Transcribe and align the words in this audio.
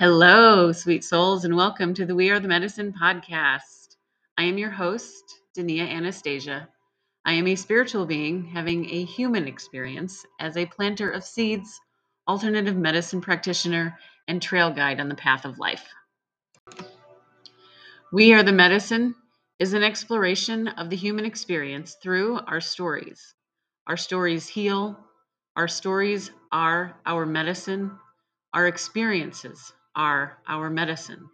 Hello, 0.00 0.70
sweet 0.70 1.02
souls, 1.02 1.44
and 1.44 1.56
welcome 1.56 1.92
to 1.92 2.06
the 2.06 2.14
We 2.14 2.30
Are 2.30 2.38
the 2.38 2.46
Medicine 2.46 2.92
podcast. 2.92 3.96
I 4.36 4.44
am 4.44 4.56
your 4.56 4.70
host, 4.70 5.24
Donnia 5.56 5.88
Anastasia. 5.88 6.68
I 7.24 7.32
am 7.32 7.48
a 7.48 7.56
spiritual 7.56 8.06
being 8.06 8.44
having 8.44 8.88
a 8.88 9.04
human 9.04 9.48
experience 9.48 10.24
as 10.38 10.56
a 10.56 10.66
planter 10.66 11.10
of 11.10 11.24
seeds, 11.24 11.80
alternative 12.28 12.76
medicine 12.76 13.20
practitioner, 13.20 13.98
and 14.28 14.40
trail 14.40 14.70
guide 14.70 15.00
on 15.00 15.08
the 15.08 15.16
path 15.16 15.44
of 15.44 15.58
life. 15.58 15.88
We 18.12 18.32
Are 18.34 18.44
the 18.44 18.52
Medicine 18.52 19.16
is 19.58 19.72
an 19.72 19.82
exploration 19.82 20.68
of 20.68 20.90
the 20.90 20.96
human 20.96 21.24
experience 21.24 21.96
through 22.00 22.38
our 22.46 22.60
stories. 22.60 23.34
Our 23.88 23.96
stories 23.96 24.46
heal, 24.46 24.96
our 25.56 25.66
stories 25.66 26.30
are 26.52 26.94
our 27.04 27.26
medicine, 27.26 27.98
our 28.54 28.68
experiences 28.68 29.72
are 29.98 30.38
our 30.46 30.70
medicine. 30.70 31.28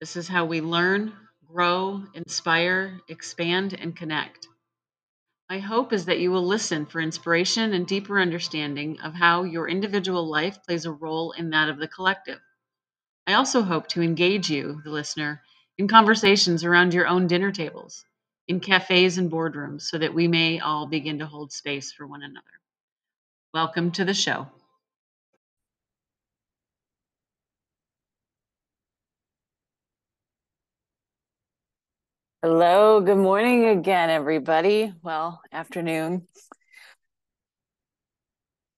This 0.00 0.16
is 0.16 0.26
how 0.26 0.46
we 0.46 0.62
learn, 0.62 1.12
grow, 1.46 2.02
inspire, 2.14 2.98
expand, 3.06 3.78
and 3.78 3.94
connect. 3.94 4.48
My 5.50 5.58
hope 5.58 5.92
is 5.92 6.06
that 6.06 6.18
you 6.18 6.30
will 6.30 6.46
listen 6.46 6.86
for 6.86 7.02
inspiration 7.02 7.74
and 7.74 7.86
deeper 7.86 8.18
understanding 8.18 8.98
of 9.00 9.12
how 9.12 9.42
your 9.42 9.68
individual 9.68 10.26
life 10.26 10.62
plays 10.64 10.86
a 10.86 10.90
role 10.90 11.32
in 11.32 11.50
that 11.50 11.68
of 11.68 11.78
the 11.78 11.86
collective. 11.86 12.40
I 13.26 13.34
also 13.34 13.60
hope 13.60 13.88
to 13.88 14.00
engage 14.00 14.48
you, 14.48 14.80
the 14.82 14.90
listener, 14.90 15.42
in 15.76 15.86
conversations 15.86 16.64
around 16.64 16.94
your 16.94 17.06
own 17.06 17.26
dinner 17.26 17.52
tables, 17.52 18.06
in 18.48 18.60
cafes 18.60 19.18
and 19.18 19.30
boardrooms, 19.30 19.82
so 19.82 19.98
that 19.98 20.14
we 20.14 20.28
may 20.28 20.60
all 20.60 20.86
begin 20.86 21.18
to 21.18 21.26
hold 21.26 21.52
space 21.52 21.92
for 21.92 22.06
one 22.06 22.22
another. 22.22 22.46
Welcome 23.52 23.92
to 23.92 24.04
the 24.06 24.14
show. 24.14 24.48
Hello, 32.44 33.00
good 33.00 33.18
morning 33.18 33.66
again, 33.66 34.10
everybody. 34.10 34.92
Well, 35.00 35.40
afternoon. 35.52 36.26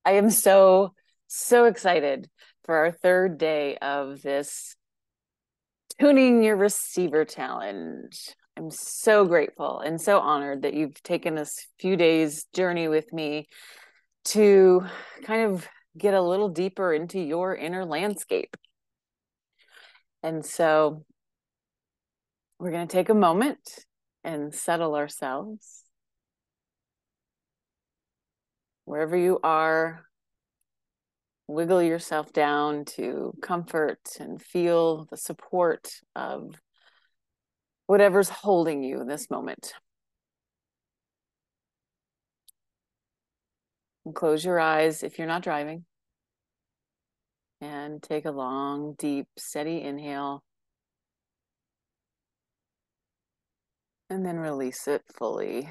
I 0.04 0.12
am 0.16 0.28
so, 0.28 0.92
so 1.28 1.64
excited 1.64 2.28
for 2.64 2.76
our 2.76 2.92
third 2.92 3.38
day 3.38 3.78
of 3.78 4.20
this 4.20 4.76
Tuning 5.98 6.42
Your 6.42 6.56
Receiver 6.56 7.24
Challenge. 7.24 8.36
I'm 8.58 8.70
so 8.70 9.24
grateful 9.24 9.80
and 9.80 9.98
so 9.98 10.20
honored 10.20 10.60
that 10.60 10.74
you've 10.74 11.02
taken 11.02 11.34
this 11.34 11.66
few 11.78 11.96
days 11.96 12.44
journey 12.52 12.88
with 12.88 13.10
me 13.14 13.48
to 14.26 14.84
kind 15.24 15.50
of 15.50 15.66
get 15.96 16.12
a 16.12 16.20
little 16.20 16.50
deeper 16.50 16.92
into 16.92 17.18
your 17.18 17.56
inner 17.56 17.86
landscape. 17.86 18.58
And 20.22 20.44
so 20.44 21.06
we're 22.64 22.70
going 22.70 22.88
to 22.88 22.96
take 22.96 23.10
a 23.10 23.14
moment 23.14 23.58
and 24.24 24.54
settle 24.54 24.94
ourselves. 24.94 25.82
Wherever 28.86 29.18
you 29.18 29.38
are, 29.44 30.06
wiggle 31.46 31.82
yourself 31.82 32.32
down 32.32 32.86
to 32.86 33.34
comfort 33.42 33.98
and 34.18 34.40
feel 34.40 35.04
the 35.10 35.18
support 35.18 35.90
of 36.16 36.54
whatever's 37.86 38.30
holding 38.30 38.82
you 38.82 38.98
in 39.02 39.08
this 39.08 39.30
moment. 39.30 39.74
And 44.06 44.14
close 44.14 44.42
your 44.42 44.58
eyes 44.58 45.02
if 45.02 45.18
you're 45.18 45.28
not 45.28 45.42
driving. 45.42 45.84
And 47.60 48.02
take 48.02 48.24
a 48.24 48.30
long, 48.30 48.94
deep, 48.96 49.26
steady 49.36 49.82
inhale. 49.82 50.42
And 54.10 54.24
then 54.24 54.36
release 54.36 54.86
it 54.88 55.02
fully. 55.18 55.68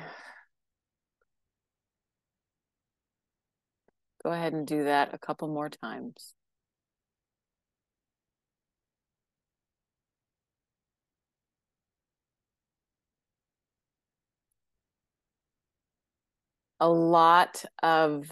Go 4.23 4.31
ahead 4.31 4.53
and 4.53 4.65
do 4.65 4.85
that 4.85 5.13
a 5.13 5.17
couple 5.17 5.47
more 5.49 5.69
times. 5.69 6.33
A 16.79 16.89
lot 16.89 17.63
of 17.81 18.29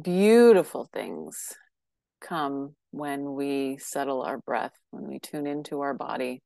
beautiful 0.00 0.88
things 0.92 1.54
come 2.20 2.74
when 2.90 3.34
we 3.34 3.78
settle 3.78 4.22
our 4.22 4.38
breath, 4.38 4.72
when 4.90 5.08
we 5.08 5.18
tune 5.18 5.46
into 5.46 5.80
our 5.80 5.94
body 5.94 6.42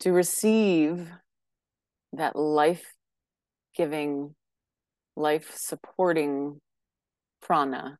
to 0.00 0.12
receive 0.12 1.10
that 2.12 2.34
life 2.36 2.84
giving, 3.76 4.34
life 5.16 5.52
supporting 5.54 6.60
prana, 7.42 7.98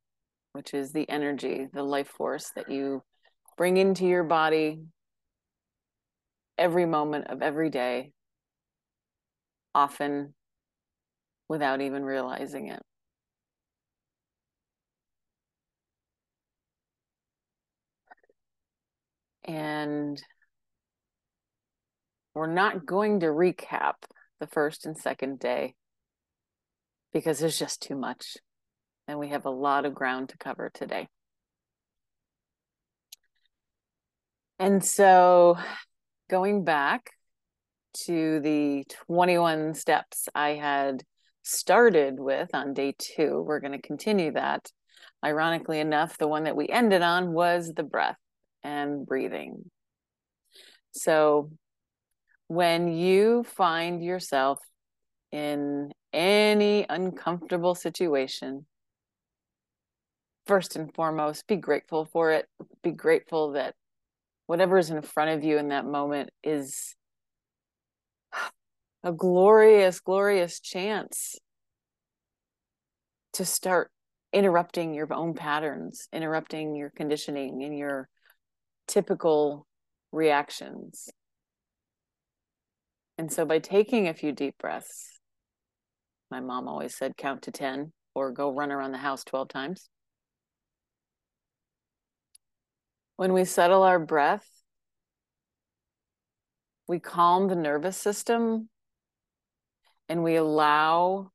which 0.53 0.75
is 0.75 0.93
the 0.93 1.09
energy, 1.09 1.69
the 1.73 1.83
life 1.83 2.09
force 2.09 2.51
that 2.57 2.71
you 2.71 3.03
bring 3.57 3.77
into 3.77 4.07
your 4.07 4.25
body 4.25 4.81
every 6.59 6.87
moment 6.87 7.27
of 7.29 7.43
every 7.43 7.71
day, 7.71 8.13
often 9.75 10.35
without 11.49 11.81
even 11.81 12.05
realizing 12.05 12.69
it. 12.69 12.83
And 19.45 20.23
we're 22.35 22.53
not 22.53 22.87
going 22.87 23.21
to 23.21 23.27
recap 23.27 23.95
the 24.39 24.47
first 24.47 24.87
and 24.87 24.97
second 24.97 25.39
day 25.39 25.75
because 27.13 27.39
there's 27.39 27.59
just 27.59 27.83
too 27.83 27.97
much. 27.97 28.37
And 29.09 29.19
we 29.19 29.29
have 29.29 29.45
a 29.45 29.51
lot 29.51 29.85
of 29.85 29.95
ground 29.95 30.29
to 30.31 30.39
cover 30.39 30.71
today. 30.73 31.09
And 34.59 34.85
so, 34.85 35.57
going 36.29 36.65
back 36.65 37.11
to 38.05 38.41
the 38.41 38.85
21 39.07 39.75
steps 39.75 40.29
I 40.35 40.51
had 40.51 41.03
started 41.43 42.21
with 42.21 42.55
on 42.55 42.75
day 42.75 42.95
two, 42.99 43.43
we're 43.45 43.61
going 43.61 43.73
to 43.73 43.81
continue 43.81 44.33
that. 44.33 44.71
Ironically 45.25 45.81
enough, 45.81 46.19
the 46.19 46.29
one 46.29 46.45
that 46.45 46.57
we 46.57 46.69
ended 46.69 47.03
on 47.03 47.33
was 47.33 47.73
the 47.75 47.83
breath 47.83 48.19
and 48.63 49.07
breathing. 49.07 49.71
So, 50.93 51.51
when 52.51 52.89
you 52.89 53.45
find 53.45 54.03
yourself 54.03 54.59
in 55.31 55.93
any 56.13 56.85
uncomfortable 56.89 57.77
situation, 57.77 58.67
first 60.47 60.75
and 60.75 60.93
foremost, 60.93 61.47
be 61.47 61.55
grateful 61.55 62.07
for 62.07 62.33
it. 62.33 62.49
Be 62.83 62.91
grateful 62.91 63.53
that 63.53 63.77
whatever 64.47 64.79
is 64.79 64.91
in 64.91 65.01
front 65.01 65.31
of 65.31 65.45
you 65.45 65.59
in 65.59 65.69
that 65.69 65.87
moment 65.87 66.31
is 66.43 66.97
a 69.05 69.13
glorious, 69.13 70.01
glorious 70.01 70.59
chance 70.59 71.39
to 73.35 73.45
start 73.45 73.93
interrupting 74.33 74.93
your 74.93 75.07
own 75.15 75.35
patterns, 75.35 76.09
interrupting 76.13 76.75
your 76.75 76.91
conditioning 76.91 77.63
and 77.63 77.79
your 77.79 78.09
typical 78.89 79.69
reactions. 80.11 81.09
And 83.21 83.31
so 83.31 83.45
by 83.45 83.59
taking 83.59 84.09
a 84.09 84.15
few 84.15 84.33
deep 84.33 84.57
breaths, 84.59 85.21
my 86.31 86.41
mom 86.41 86.67
always 86.67 86.97
said 86.97 87.19
count 87.19 87.43
to 87.43 87.51
10 87.51 87.93
or 88.15 88.31
go 88.31 88.51
run 88.51 88.73
around 88.73 88.93
the 88.93 88.97
house 88.97 89.25
12 89.25 89.47
times. 89.47 89.91
When 93.17 93.35
we 93.35 93.45
settle 93.45 93.83
our 93.83 93.99
breath, 93.99 94.49
we 96.89 96.99
calm 96.99 97.49
the 97.49 97.57
nervous 97.57 97.99
system 97.99 98.71
and 100.09 100.25
we 100.25 100.37
allow 100.37 101.31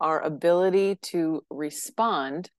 our 0.00 0.22
ability 0.22 0.96
to 1.10 1.44
respond, 1.50 2.50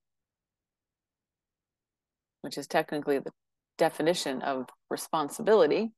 which 2.42 2.56
is 2.56 2.68
technically 2.68 3.18
the 3.18 3.32
definition 3.78 4.42
of 4.42 4.68
responsibility, 4.90 5.90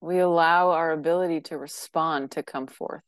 we 0.00 0.18
allow 0.18 0.70
our 0.70 0.92
ability 0.92 1.40
to 1.42 1.58
respond 1.58 2.32
to 2.32 2.42
come 2.42 2.66
forth. 2.66 3.02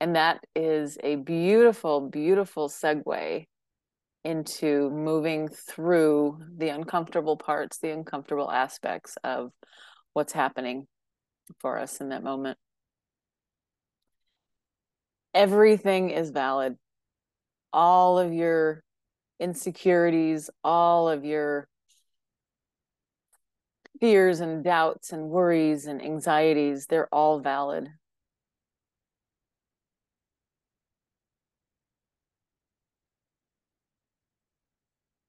And 0.00 0.16
that 0.16 0.44
is 0.54 0.98
a 1.02 1.16
beautiful, 1.16 2.08
beautiful 2.08 2.68
segue 2.68 3.46
into 4.24 4.90
moving 4.90 5.48
through 5.48 6.40
the 6.56 6.68
uncomfortable 6.68 7.36
parts, 7.36 7.78
the 7.78 7.90
uncomfortable 7.90 8.50
aspects 8.50 9.16
of 9.24 9.50
what's 10.12 10.32
happening 10.32 10.86
for 11.60 11.78
us 11.78 12.00
in 12.00 12.10
that 12.10 12.22
moment. 12.22 12.58
everything 15.38 16.10
is 16.10 16.30
valid. 16.30 16.76
All 17.72 18.18
of 18.18 18.32
your 18.32 18.82
insecurities, 19.38 20.50
all 20.64 21.08
of 21.08 21.24
your 21.24 21.68
fears 24.00 24.40
and 24.40 24.64
doubts 24.64 25.12
and 25.12 25.28
worries 25.28 25.86
and 25.86 26.02
anxieties, 26.02 26.86
they're 26.86 27.12
all 27.12 27.40
valid. 27.40 27.88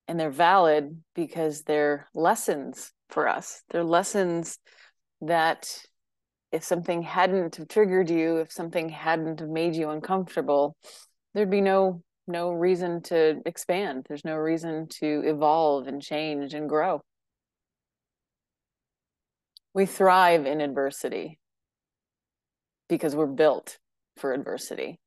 And 0.08 0.20
they're 0.20 0.32
valid 0.32 1.04
because 1.14 1.64
they're 1.64 2.08
lessons 2.16 2.92
for 3.10 3.28
us. 3.28 3.64
They're 3.70 3.84
lessons 3.84 4.58
that 5.22 5.70
if 6.52 6.64
something 6.64 7.04
hadn't 7.04 7.60
triggered 7.70 8.10
you, 8.10 8.38
if 8.38 8.52
something 8.52 8.90
hadn't 8.90 9.48
made 9.48 9.76
you 9.76 9.90
uncomfortable, 9.90 10.76
there'd 11.34 11.52
be 11.52 11.62
no 11.62 12.02
no 12.28 12.52
reason 12.52 13.02
to 13.02 13.42
expand. 13.46 14.06
There's 14.08 14.26
no 14.26 14.36
reason 14.36 14.88
to 15.00 15.24
evolve 15.26 15.88
and 15.88 16.02
change 16.02 16.54
and 16.54 16.70
grow. 16.70 17.02
We 19.80 19.86
thrive 19.86 20.46
in 20.46 20.60
adversity 20.60 21.40
because 22.90 23.16
we're 23.16 23.28
built 23.28 23.78
for 24.18 24.34
adversity, 24.34 25.00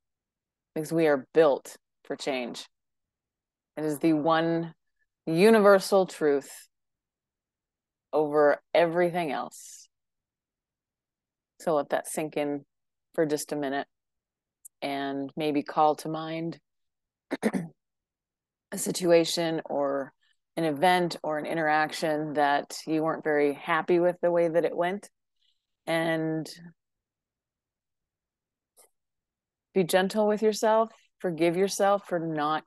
because 0.73 0.91
we 0.91 1.05
are 1.05 1.27
built 1.31 1.77
for 2.05 2.15
change. 2.15 2.65
It 3.77 3.85
is 3.85 3.99
the 3.99 4.13
one 4.13 4.73
universal 5.27 6.07
truth 6.07 6.49
over 8.11 8.63
everything 8.73 9.31
else. 9.31 9.87
So 11.59 11.75
let 11.75 11.89
that 11.89 12.07
sink 12.07 12.35
in 12.35 12.65
for 13.13 13.27
just 13.27 13.51
a 13.51 13.55
minute 13.55 13.85
and 14.81 15.29
maybe 15.37 15.61
call 15.61 15.93
to 15.97 16.09
mind 16.09 16.59
a 18.71 18.77
situation 18.79 19.61
or 19.65 20.13
an 20.55 20.65
event 20.65 21.17
or 21.23 21.37
an 21.37 21.45
interaction 21.45 22.33
that 22.33 22.77
you 22.85 23.03
weren't 23.03 23.23
very 23.23 23.53
happy 23.53 23.99
with 23.99 24.17
the 24.21 24.31
way 24.31 24.47
that 24.47 24.65
it 24.65 24.75
went. 24.75 25.09
And 25.87 26.47
be 29.73 29.83
gentle 29.83 30.27
with 30.27 30.41
yourself 30.41 30.91
forgive 31.23 31.55
yourself 31.55 32.05
for 32.05 32.19
not 32.19 32.65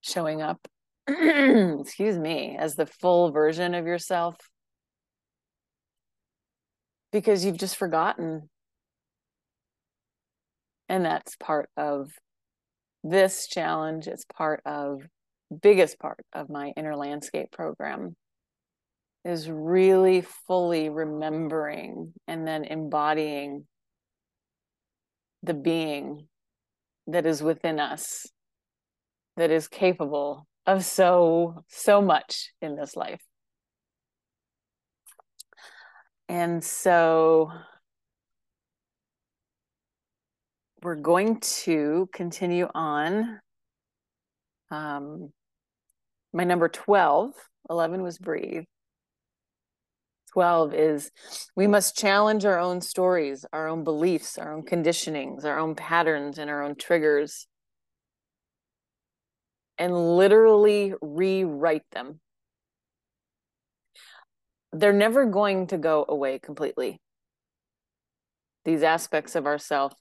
showing 0.00 0.42
up 0.42 0.66
excuse 1.06 2.18
me 2.18 2.56
as 2.58 2.74
the 2.74 2.86
full 2.86 3.30
version 3.30 3.74
of 3.74 3.86
yourself. 3.86 4.34
Because 7.12 7.44
you've 7.44 7.58
just 7.58 7.76
forgotten. 7.76 8.48
And 10.88 11.04
that's 11.04 11.36
part 11.36 11.70
of 11.76 12.10
this 13.04 13.46
challenge. 13.46 14.08
It's 14.08 14.24
part 14.24 14.60
of 14.66 15.02
biggest 15.50 15.98
part 15.98 16.24
of 16.32 16.48
my 16.48 16.72
inner 16.76 16.96
landscape 16.96 17.50
program 17.52 18.16
is 19.24 19.48
really 19.48 20.20
fully 20.46 20.90
remembering 20.90 22.12
and 22.26 22.46
then 22.46 22.64
embodying 22.64 23.66
the 25.42 25.54
being 25.54 26.26
that 27.06 27.26
is 27.26 27.42
within 27.42 27.78
us 27.78 28.26
that 29.36 29.50
is 29.50 29.68
capable 29.68 30.46
of 30.66 30.84
so 30.84 31.64
so 31.68 32.00
much 32.00 32.52
in 32.62 32.76
this 32.76 32.96
life. 32.96 33.20
And 36.28 36.64
so 36.64 37.50
we're 40.82 40.94
going 40.96 41.40
to 41.40 42.08
continue 42.12 42.68
on 42.74 43.40
um, 44.74 45.32
my 46.32 46.44
number 46.44 46.68
12, 46.68 47.32
11 47.70 48.02
was 48.02 48.18
breathe. 48.18 48.64
12 50.32 50.74
is 50.74 51.10
we 51.54 51.68
must 51.68 51.96
challenge 51.96 52.44
our 52.44 52.58
own 52.58 52.80
stories, 52.80 53.46
our 53.52 53.68
own 53.68 53.84
beliefs, 53.84 54.36
our 54.36 54.52
own 54.52 54.64
conditionings, 54.64 55.44
our 55.44 55.60
own 55.60 55.76
patterns, 55.76 56.38
and 56.38 56.50
our 56.50 56.62
own 56.64 56.74
triggers, 56.74 57.46
and 59.78 60.16
literally 60.16 60.92
rewrite 61.00 61.88
them. 61.92 62.20
They're 64.72 64.92
never 64.92 65.24
going 65.24 65.68
to 65.68 65.78
go 65.78 66.04
away 66.08 66.40
completely. 66.40 67.00
These 68.64 68.82
aspects 68.82 69.36
of 69.36 69.46
ourself 69.46 69.92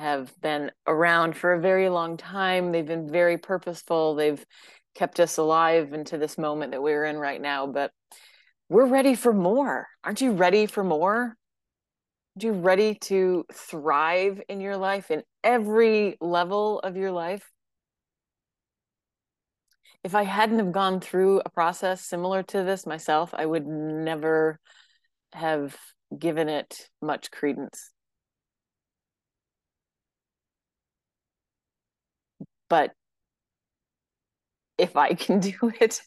have 0.00 0.32
been 0.40 0.70
around 0.86 1.36
for 1.36 1.52
a 1.52 1.60
very 1.60 1.88
long 1.88 2.16
time. 2.16 2.72
They've 2.72 2.86
been 2.86 3.10
very 3.10 3.38
purposeful. 3.38 4.14
They've 4.14 4.44
kept 4.94 5.20
us 5.20 5.36
alive 5.36 5.92
into 5.92 6.18
this 6.18 6.36
moment 6.36 6.72
that 6.72 6.82
we're 6.82 7.04
in 7.04 7.16
right 7.16 7.40
now. 7.40 7.66
But 7.66 7.92
we're 8.68 8.86
ready 8.86 9.14
for 9.14 9.32
more. 9.32 9.86
Aren't 10.02 10.20
you 10.20 10.32
ready 10.32 10.66
for 10.66 10.82
more? 10.82 11.36
Aren't 12.34 12.44
you 12.44 12.52
ready 12.52 12.94
to 13.02 13.44
thrive 13.52 14.40
in 14.48 14.60
your 14.60 14.76
life, 14.76 15.10
in 15.10 15.22
every 15.44 16.16
level 16.20 16.80
of 16.80 16.96
your 16.96 17.10
life? 17.10 17.48
If 20.02 20.14
I 20.14 20.24
hadn't 20.24 20.60
have 20.60 20.72
gone 20.72 21.00
through 21.00 21.42
a 21.44 21.50
process 21.50 22.00
similar 22.00 22.42
to 22.44 22.62
this 22.62 22.86
myself, 22.86 23.34
I 23.34 23.44
would 23.44 23.66
never 23.66 24.58
have 25.34 25.76
given 26.18 26.48
it 26.48 26.88
much 27.02 27.30
credence. 27.30 27.90
But 32.70 32.92
if 34.78 34.96
I 34.96 35.12
can 35.12 35.40
do 35.50 35.72
it, 35.80 36.00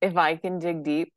if 0.00 0.16
I 0.16 0.36
can 0.36 0.60
dig 0.60 0.84
deep 0.84 1.12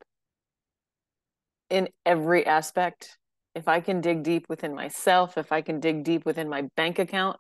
in 1.70 1.90
every 2.06 2.46
aspect, 2.46 3.18
if 3.54 3.68
I 3.68 3.82
can 3.82 4.02
dig 4.02 4.24
deep 4.24 4.48
within 4.50 4.74
myself, 4.74 5.38
if 5.38 5.52
I 5.52 5.62
can 5.62 5.80
dig 5.80 6.04
deep 6.04 6.26
within 6.26 6.50
my 6.50 6.64
bank 6.76 6.98
account, 6.98 7.38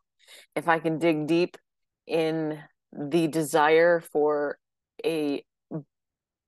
if 0.55 0.67
I 0.67 0.79
can 0.79 0.99
dig 0.99 1.25
deep 1.25 1.57
in 2.05 2.59
the 2.91 3.27
desire 3.27 4.01
for 4.11 4.57
a 5.05 5.43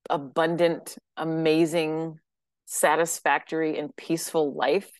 abundant, 0.09 0.97
amazing, 1.17 2.19
satisfactory 2.65 3.77
and 3.77 3.95
peaceful 3.95 4.53
life, 4.53 4.91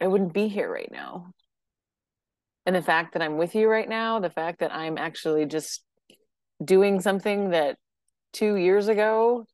I 0.00 0.06
wouldn't 0.06 0.32
be 0.32 0.48
here 0.48 0.72
right 0.72 0.90
now 0.90 1.32
and 2.66 2.74
the 2.74 2.82
fact 2.82 3.12
that 3.12 3.22
i'm 3.22 3.36
with 3.36 3.54
you 3.54 3.68
right 3.68 3.88
now 3.88 4.20
the 4.20 4.30
fact 4.30 4.60
that 4.60 4.72
i'm 4.72 4.98
actually 4.98 5.46
just 5.46 5.82
doing 6.64 7.00
something 7.00 7.50
that 7.50 7.76
two 8.32 8.56
years 8.56 8.88
ago 8.88 9.44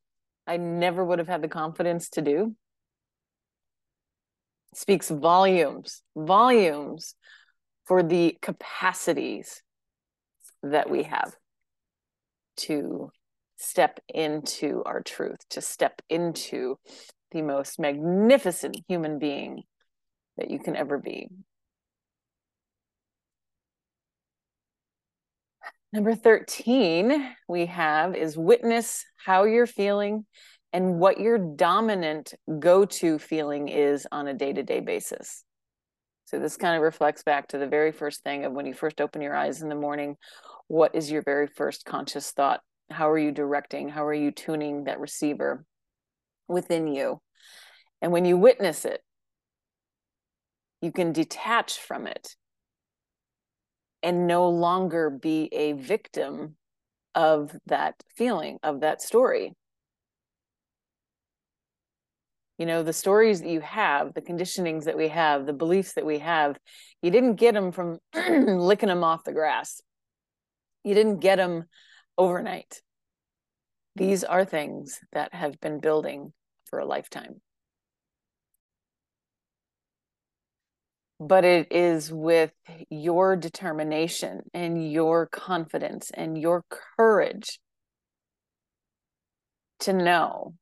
i 0.46 0.56
never 0.56 1.04
would 1.04 1.18
have 1.18 1.28
had 1.28 1.42
the 1.42 1.48
confidence 1.48 2.08
to 2.10 2.22
do 2.22 2.54
speaks 4.75 5.08
volumes 5.08 6.02
volumes 6.16 7.14
for 7.86 8.02
the 8.02 8.36
capacities 8.42 9.62
that 10.62 10.90
we 10.90 11.04
have 11.04 11.34
to 12.56 13.10
step 13.56 14.00
into 14.12 14.82
our 14.84 15.00
truth 15.02 15.38
to 15.48 15.60
step 15.60 16.02
into 16.08 16.78
the 17.30 17.42
most 17.42 17.78
magnificent 17.78 18.76
human 18.88 19.18
being 19.18 19.62
that 20.36 20.50
you 20.50 20.58
can 20.58 20.76
ever 20.76 20.98
be 20.98 21.28
Number 25.96 26.14
13, 26.14 27.26
we 27.48 27.64
have 27.64 28.14
is 28.14 28.36
witness 28.36 29.02
how 29.16 29.44
you're 29.44 29.66
feeling 29.66 30.26
and 30.70 30.98
what 30.98 31.18
your 31.18 31.38
dominant 31.38 32.34
go 32.58 32.84
to 32.84 33.18
feeling 33.18 33.68
is 33.68 34.06
on 34.12 34.28
a 34.28 34.34
day 34.34 34.52
to 34.52 34.62
day 34.62 34.80
basis. 34.80 35.42
So, 36.26 36.38
this 36.38 36.58
kind 36.58 36.76
of 36.76 36.82
reflects 36.82 37.22
back 37.22 37.48
to 37.48 37.58
the 37.58 37.66
very 37.66 37.92
first 37.92 38.22
thing 38.22 38.44
of 38.44 38.52
when 38.52 38.66
you 38.66 38.74
first 38.74 39.00
open 39.00 39.22
your 39.22 39.34
eyes 39.34 39.62
in 39.62 39.70
the 39.70 39.74
morning. 39.74 40.18
What 40.66 40.94
is 40.94 41.10
your 41.10 41.22
very 41.22 41.46
first 41.46 41.86
conscious 41.86 42.30
thought? 42.30 42.60
How 42.90 43.08
are 43.08 43.18
you 43.18 43.32
directing? 43.32 43.88
How 43.88 44.04
are 44.04 44.12
you 44.12 44.32
tuning 44.32 44.84
that 44.84 45.00
receiver 45.00 45.64
within 46.46 46.88
you? 46.88 47.22
And 48.02 48.12
when 48.12 48.26
you 48.26 48.36
witness 48.36 48.84
it, 48.84 49.00
you 50.82 50.92
can 50.92 51.12
detach 51.12 51.78
from 51.78 52.06
it 52.06 52.36
and 54.06 54.28
no 54.28 54.48
longer 54.48 55.10
be 55.10 55.48
a 55.50 55.72
victim 55.72 56.54
of 57.16 57.56
that 57.66 57.96
feeling, 58.14 58.56
of 58.62 58.82
that 58.82 59.02
story. 59.02 59.52
You 62.56 62.66
know, 62.66 62.84
the 62.84 62.92
stories 62.92 63.40
that 63.40 63.50
you 63.50 63.60
have, 63.62 64.14
the 64.14 64.22
conditionings 64.22 64.84
that 64.84 64.96
we 64.96 65.08
have, 65.08 65.44
the 65.44 65.52
beliefs 65.52 65.94
that 65.94 66.06
we 66.06 66.20
have, 66.20 66.56
you 67.02 67.10
didn't 67.10 67.34
get 67.34 67.54
them 67.54 67.72
from 67.72 67.98
licking 68.14 68.90
them 68.90 69.02
off 69.02 69.25
the 69.25 69.32
grass. 69.32 69.80
You 70.84 70.94
didn't 70.94 71.18
get 71.18 71.36
them 71.36 71.64
overnight. 72.16 72.82
These 73.96 74.22
are 74.22 74.44
things 74.44 75.00
that 75.14 75.34
have 75.34 75.58
been 75.58 75.80
building 75.80 76.32
for 76.66 76.78
a 76.78 76.86
lifetime. 76.86 77.40
But 81.18 81.44
it 81.44 81.68
is 81.70 82.12
with 82.12 82.52
your 82.90 83.37
determination 83.37 84.42
and 84.52 84.90
your 84.90 85.26
confidence 85.26 86.11
and 86.12 86.38
your 86.38 86.64
courage 86.96 87.58
to 89.80 89.92
know 89.92 90.54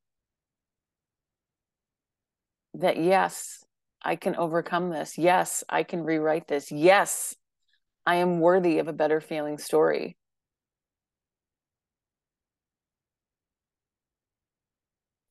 that 2.73 2.97
yes, 2.97 3.63
I 4.03 4.15
can 4.15 4.35
overcome 4.35 4.89
this. 4.89 5.17
Yes, 5.17 5.63
I 5.69 5.83
can 5.83 6.03
rewrite 6.03 6.47
this. 6.47 6.71
Yes, 6.71 7.35
I 8.05 8.15
am 8.15 8.39
worthy 8.39 8.79
of 8.79 8.87
a 8.87 8.93
better 8.93 9.19
feeling 9.19 9.57
story. 9.57 10.15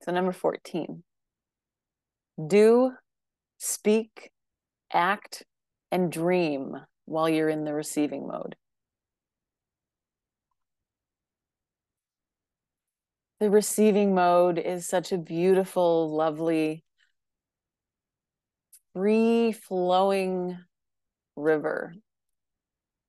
So, 0.03 0.13
number 0.13 0.33
14 0.33 1.03
do, 2.47 2.93
speak, 3.59 4.31
act, 4.95 5.43
and 5.91 6.11
dream 6.11 6.77
while 7.05 7.29
you're 7.29 7.49
in 7.49 7.65
the 7.65 7.75
receiving 7.75 8.27
mode. 8.27 8.57
The 13.41 13.51
receiving 13.51 14.15
mode 14.15 14.59
is 14.59 14.87
such 14.87 15.13
a 15.13 15.19
beautiful, 15.19 16.15
lovely, 16.17 16.83
free 18.95 19.53
flowing 19.53 20.57
river 21.37 21.95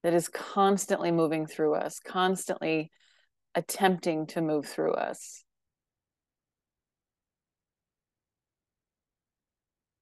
that 0.03 0.13
is 0.13 0.27
constantly 0.27 1.11
moving 1.11 1.45
through 1.45 1.75
us, 1.75 1.99
constantly 1.99 2.91
attempting 3.53 4.27
to 4.27 4.41
move 4.41 4.65
through 4.65 4.93
us. 4.95 5.44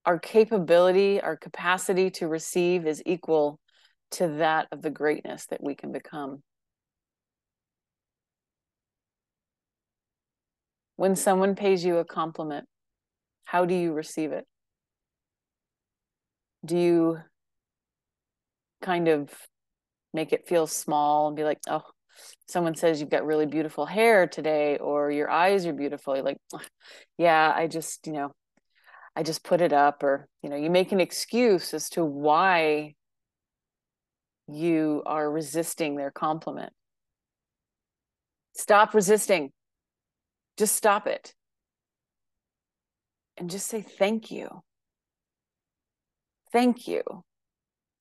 Our 0.06 0.20
capability, 0.20 1.22
our 1.22 1.38
capacity 1.38 2.12
to 2.12 2.28
receive 2.28 2.86
is 2.86 3.02
equal 3.06 3.60
to 4.12 4.28
that 4.28 4.68
of 4.72 4.82
the 4.82 4.90
greatness 4.90 5.46
that 5.48 5.64
we 5.64 5.76
can 5.76 5.92
become. 5.92 6.44
When 10.96 11.16
someone 11.16 11.56
pays 11.56 11.84
you 11.84 11.98
a 11.98 12.06
compliment, 12.06 12.68
how 13.46 13.66
do 13.66 13.74
you 13.74 13.94
receive 13.94 14.32
it? 14.32 14.46
Do 16.66 16.78
you 16.78 17.20
kind 18.82 19.08
of 19.08 19.30
make 20.14 20.34
it 20.34 20.48
feel 20.48 20.68
small 20.68 21.28
and 21.28 21.36
be 21.36 21.44
like, 21.44 21.60
oh, 21.68 21.82
someone 22.48 22.76
says 22.76 23.00
you've 23.00 23.10
got 23.10 23.26
really 23.26 23.46
beautiful 23.46 23.86
hair 23.86 24.28
today 24.28 24.78
or 24.78 25.12
your 25.12 25.30
eyes 25.30 25.66
are 25.66 25.74
beautiful. 25.74 26.16
You're 26.16 26.26
like, 26.26 26.38
yeah, 27.18 27.52
I 27.56 27.68
just, 27.68 28.06
you 28.06 28.14
know, 28.14 28.32
I 29.16 29.24
just 29.24 29.44
put 29.44 29.62
it 29.62 29.74
up 29.74 30.04
or, 30.04 30.28
you 30.42 30.50
know, 30.50 30.56
you 30.56 30.70
make 30.70 30.92
an 30.92 31.00
excuse 31.00 31.74
as 31.74 31.90
to 31.90 32.04
why 32.04 32.96
you 34.48 35.04
are 35.06 35.30
resisting 35.30 35.96
their 35.96 36.12
compliment. 36.12 36.74
Stop 38.56 38.94
resisting. 38.94 39.52
Just 40.58 40.76
stop 40.76 41.08
it. 41.08 41.34
And 43.38 43.50
just 43.50 43.68
say 43.68 43.82
thank 43.82 44.32
you. 44.32 44.62
Thank 46.52 46.88
you. 46.88 47.04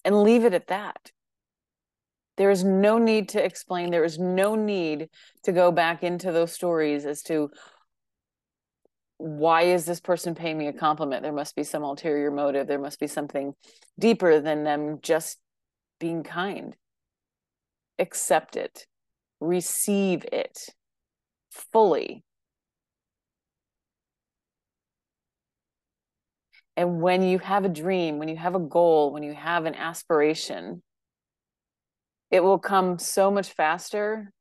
And 0.05 0.23
leave 0.23 0.45
it 0.45 0.53
at 0.53 0.67
that. 0.67 1.13
There 2.37 2.51
is 2.51 2.65
no 2.65 2.99
need 2.99 3.31
to 3.31 3.45
explain. 3.45 3.91
There 3.91 4.05
is 4.05 4.19
no 4.19 4.55
need 4.55 5.09
to 5.45 5.53
go 5.53 5.71
back 5.71 6.03
into 6.03 6.33
those 6.33 6.53
stories 6.53 7.05
as 7.07 7.23
to 7.25 7.51
why 9.23 9.63
is 9.63 9.85
this 9.85 10.01
person 10.01 10.35
paying 10.35 10.59
me 10.59 10.67
a 10.67 10.73
compliment? 10.73 11.23
There 11.23 11.33
must 11.33 11.55
be 11.55 11.63
some 11.63 11.85
ulterior 11.85 12.33
motive. 12.33 12.67
There 12.67 12.81
must 12.81 12.99
be 12.99 13.07
something 13.07 13.55
deeper 13.97 14.41
than 14.41 14.65
them 14.65 14.99
just 15.01 15.39
being 16.01 16.25
kind. 16.25 16.75
Accept 18.01 18.57
it, 18.57 18.85
receive 19.39 20.25
it 20.33 20.59
fully. 21.53 22.25
And 26.77 27.01
when 27.01 27.23
you 27.23 27.39
have 27.39 27.65
a 27.65 27.69
dream, 27.69 28.19
when 28.19 28.29
you 28.29 28.37
have 28.37 28.57
a 28.57 28.61
goal, 28.61 29.13
when 29.13 29.23
you 29.23 29.35
have 29.35 29.67
an 29.67 29.77
aspiration, 29.77 30.83
it 32.29 32.43
will 32.43 32.59
come 32.59 32.99
so 32.99 33.31
much 33.31 33.53
faster 33.53 34.33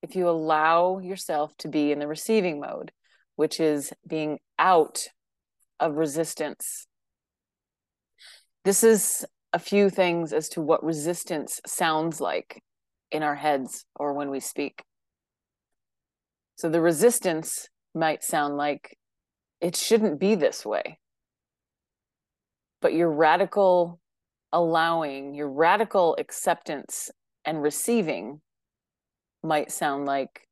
if 0.00 0.14
you 0.14 0.28
allow 0.28 1.00
yourself 1.00 1.56
to 1.56 1.66
be 1.66 1.90
in 1.90 1.98
the 1.98 2.06
receiving 2.06 2.60
mode, 2.60 2.92
which 3.38 3.60
is 3.60 3.92
being 4.04 4.40
out 4.58 5.06
of 5.78 5.94
resistance. 5.94 6.88
This 8.64 8.82
is 8.82 9.24
a 9.52 9.60
few 9.60 9.90
things 9.90 10.32
as 10.32 10.48
to 10.48 10.60
what 10.60 10.82
resistance 10.82 11.60
sounds 11.64 12.20
like 12.20 12.60
in 13.12 13.22
our 13.22 13.36
heads 13.36 13.84
or 13.94 14.12
when 14.12 14.28
we 14.30 14.40
speak. 14.40 14.82
So 16.56 16.68
the 16.68 16.80
resistance 16.80 17.68
might 17.94 18.24
sound 18.24 18.56
like 18.56 18.98
it 19.60 19.76
shouldn't 19.76 20.18
be 20.18 20.34
this 20.34 20.66
way. 20.66 20.98
But 22.82 22.92
your 22.92 23.08
radical 23.08 24.00
allowing, 24.52 25.36
your 25.36 25.48
radical 25.48 26.16
acceptance 26.18 27.08
and 27.44 27.62
receiving 27.62 28.40
might 29.44 29.70
sound 29.70 30.06
like 30.06 30.47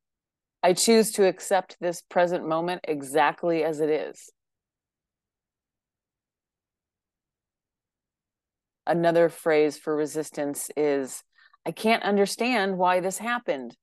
I 0.67 0.73
choose 0.73 1.13
to 1.13 1.29
accept 1.29 1.77
this 1.81 2.03
present 2.03 2.45
moment 2.45 2.81
exactly 2.89 3.63
as 3.63 3.79
it 3.79 3.89
is. 3.89 4.31
Another 8.85 9.29
phrase 9.29 9.79
for 9.79 9.95
resistance 9.95 10.69
is 10.77 11.23
I 11.65 11.71
can't 11.71 12.03
understand 12.03 12.79
why 12.79 12.99
this 12.99 13.19
happened. 13.19 13.77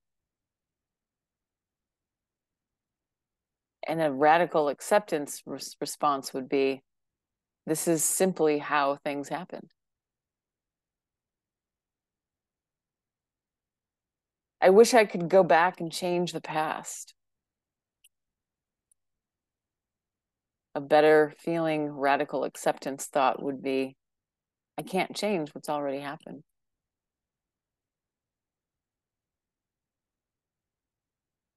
And 3.88 4.02
a 4.02 4.12
radical 4.12 4.68
acceptance 4.68 5.40
res- 5.46 5.78
response 5.80 6.34
would 6.34 6.50
be 6.50 6.82
this 7.66 7.88
is 7.88 8.04
simply 8.04 8.58
how 8.58 8.98
things 9.02 9.30
happened. 9.30 9.70
I 14.64 14.70
wish 14.70 14.94
I 14.94 15.04
could 15.04 15.28
go 15.28 15.44
back 15.44 15.78
and 15.78 15.92
change 15.92 16.32
the 16.32 16.40
past. 16.40 17.12
A 20.74 20.80
better 20.80 21.34
feeling, 21.38 21.90
radical 21.90 22.44
acceptance 22.44 23.04
thought 23.04 23.42
would 23.42 23.62
be 23.62 23.94
I 24.78 24.82
can't 24.82 25.14
change 25.14 25.50
what's 25.54 25.68
already 25.68 26.00
happened. 26.00 26.44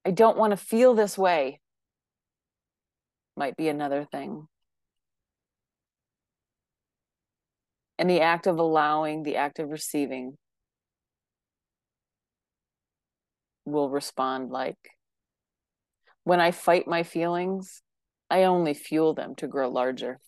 I 0.03 0.11
don't 0.11 0.37
want 0.37 0.51
to 0.51 0.57
feel 0.57 0.93
this 0.93 1.17
way, 1.17 1.61
might 3.37 3.55
be 3.55 3.69
another 3.69 4.05
thing. 4.11 4.49
And 7.97 8.09
the 8.09 8.19
act 8.19 8.47
of 8.47 8.59
allowing, 8.59 9.23
the 9.23 9.37
act 9.37 9.59
of 9.59 9.69
receiving 9.69 10.37
will 13.67 13.89
respond 13.89 14.49
like 14.49 14.77
when 16.23 16.39
I 16.39 16.51
fight 16.51 16.87
my 16.87 17.03
feelings, 17.03 17.81
I 18.29 18.43
only 18.43 18.73
fuel 18.73 19.13
them 19.13 19.35
to 19.35 19.47
grow 19.47 19.69
larger. 19.69 20.19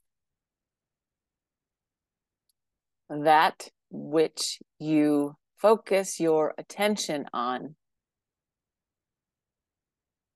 That 3.10 3.70
which 3.90 4.60
you 4.78 5.36
focus 5.58 6.20
your 6.20 6.54
attention 6.58 7.26
on 7.34 7.76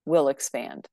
will 0.06 0.28
expand. 0.28 0.90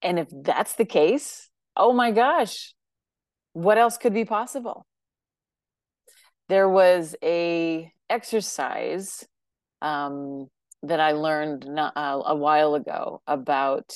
And 0.00 0.18
if 0.18 0.28
that's 0.30 0.74
the 0.74 0.84
case, 0.84 1.48
oh 1.76 1.92
my 1.92 2.10
gosh, 2.10 2.74
what 3.52 3.78
else 3.78 3.98
could 3.98 4.14
be 4.14 4.24
possible? 4.24 4.86
There 6.48 6.68
was 6.68 7.14
a 7.22 7.92
exercise 8.12 9.24
um, 9.80 10.46
that 10.82 11.00
I 11.00 11.12
learned 11.12 11.66
not, 11.66 11.96
uh, 11.96 12.20
a 12.26 12.36
while 12.36 12.74
ago 12.74 13.22
about 13.26 13.90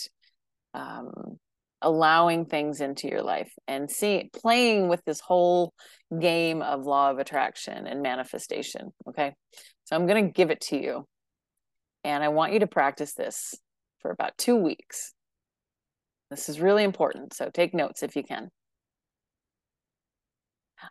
um, 0.72 1.38
allowing 1.82 2.46
things 2.46 2.80
into 2.80 3.08
your 3.08 3.22
life 3.22 3.52
and 3.68 3.90
seeing 3.90 4.30
playing 4.32 4.88
with 4.88 5.02
this 5.04 5.20
whole 5.20 5.72
game 6.18 6.62
of 6.62 6.86
law 6.86 7.10
of 7.10 7.18
attraction 7.18 7.86
and 7.86 8.02
manifestation. 8.02 8.92
Okay, 9.08 9.34
so 9.84 9.96
I'm 9.96 10.06
going 10.06 10.26
to 10.26 10.32
give 10.32 10.50
it 10.50 10.60
to 10.62 10.76
you, 10.76 11.06
and 12.02 12.24
I 12.24 12.28
want 12.28 12.52
you 12.52 12.60
to 12.60 12.66
practice 12.66 13.12
this 13.14 13.54
for 14.00 14.10
about 14.10 14.38
two 14.38 14.56
weeks. 14.56 15.12
This 16.30 16.48
is 16.48 16.60
really 16.60 16.84
important, 16.84 17.34
so 17.34 17.50
take 17.52 17.74
notes 17.74 18.02
if 18.02 18.16
you 18.16 18.22
can. 18.22 18.48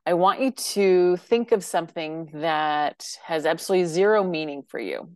I 0.06 0.14
want 0.14 0.42
you 0.42 0.52
to 0.52 1.18
think 1.18 1.52
of 1.52 1.64
something 1.64 2.30
that 2.34 3.06
has 3.24 3.46
absolutely 3.46 3.88
zero 3.88 4.24
meaning 4.24 4.64
for 4.68 4.80
you. 4.80 5.10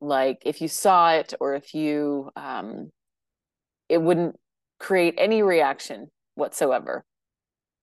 Like 0.00 0.42
if 0.46 0.60
you 0.60 0.68
saw 0.68 1.12
it 1.12 1.34
or 1.40 1.54
if 1.54 1.74
you, 1.74 2.30
um, 2.36 2.90
it 3.88 4.00
wouldn't 4.00 4.36
create 4.78 5.14
any 5.18 5.42
reaction 5.42 6.10
whatsoever. 6.36 7.04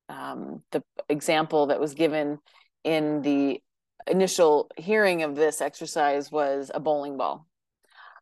Um, 0.10 0.64
the 0.72 0.84
example 1.10 1.68
that 1.68 1.80
was 1.80 1.94
given 1.94 2.40
in 2.84 3.22
the 3.22 3.62
initial 4.08 4.70
hearing 4.78 5.24
of 5.24 5.36
this 5.36 5.62
exercise 5.62 6.32
was 6.32 6.72
a 6.74 6.80
bowling 6.80 7.18
ball. 7.18 7.46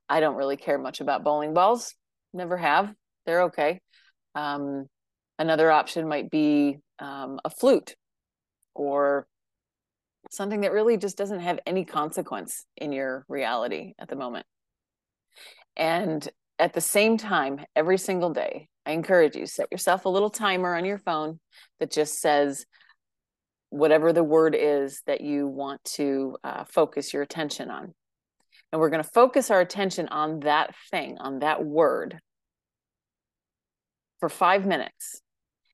I 0.10 0.19
don't 0.19 0.36
really 0.36 0.57
care 0.57 0.77
much 0.77 1.00
about 1.00 1.24
bowling 1.24 1.53
balls, 1.53 1.95
never 2.34 2.57
have. 2.57 2.93
They're 3.25 3.43
okay. 3.43 3.81
Um, 4.34 4.88
another 5.39 5.72
option 5.72 6.08
might 6.08 6.30
be 6.30 6.77
um, 7.00 7.39
a 7.44 7.50
flute 7.50 7.96
or 8.74 9.27
something 10.32 10.62
that 10.62 10.72
really 10.72 10.98
just 10.98 11.18
doesn't 11.18 11.42
have 11.42 11.60
any 11.65 11.86
consequence 11.86 12.65
in 12.77 12.92
your 12.92 13.25
reality 13.27 13.94
at 14.00 14.10
the 14.10 14.15
moment. 14.15 14.46
And 15.77 16.27
at 16.58 16.74
the 16.74 16.82
same 16.82 17.18
time, 17.18 17.65
every 17.75 17.98
single 17.98 18.32
day, 18.32 18.70
I 18.86 18.92
encourage 18.92 19.36
you 19.36 19.46
set 19.46 19.72
yourself 19.72 20.06
a 20.06 20.10
little 20.10 20.30
timer 20.30 20.75
on 20.75 20.86
your 20.86 20.98
phone 20.98 21.39
that 21.80 21.92
just 21.92 22.20
says 22.22 22.65
whatever 23.70 24.13
the 24.13 24.24
word 24.24 24.56
is 24.58 25.01
that 25.06 25.22
you 25.22 25.48
want 25.48 25.84
to 25.84 26.38
uh, 26.44 26.63
focus 26.65 27.13
your 27.13 27.24
attention 27.24 27.70
on. 27.70 27.94
And 28.72 28.80
we're 28.80 28.89
going 28.89 29.04
to 29.04 29.10
focus 29.10 29.51
our 29.51 29.60
attention 29.60 30.08
on 30.10 30.42
that 30.42 30.74
thing, 30.92 31.18
on 31.20 31.39
that 31.39 31.63
word 31.63 32.20
for 34.20 34.30
five 34.30 34.65
minutes. 34.65 35.22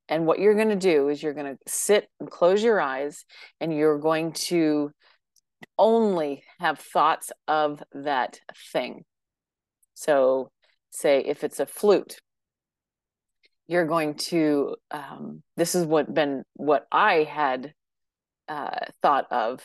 And 0.09 0.25
what 0.25 0.39
you're 0.39 0.55
going 0.55 0.69
to 0.69 0.75
do 0.75 1.09
is 1.09 1.23
you're 1.23 1.33
going 1.33 1.55
to 1.55 1.59
sit 1.67 2.07
and 2.19 2.29
close 2.29 2.63
your 2.63 2.81
eyes 2.81 3.23
and 3.59 3.73
you're 3.73 3.99
going 3.99 4.33
to 4.33 4.91
only 5.77 6.43
have 6.59 6.79
thoughts 6.79 7.31
of 7.47 7.81
that 7.93 8.39
thing. 8.73 9.03
So, 9.93 10.51
say 10.89 11.19
if 11.19 11.43
it's 11.43 11.59
a 11.59 11.65
flute, 11.65 12.19
you're 13.67 13.85
going 13.85 14.15
to, 14.15 14.75
um, 14.89 15.43
this 15.55 15.75
is 15.75 15.85
what 15.85 16.13
been 16.13 16.43
what 16.55 16.87
I 16.91 17.23
had 17.23 17.73
uh, 18.49 18.85
thought 19.01 19.31
of 19.31 19.63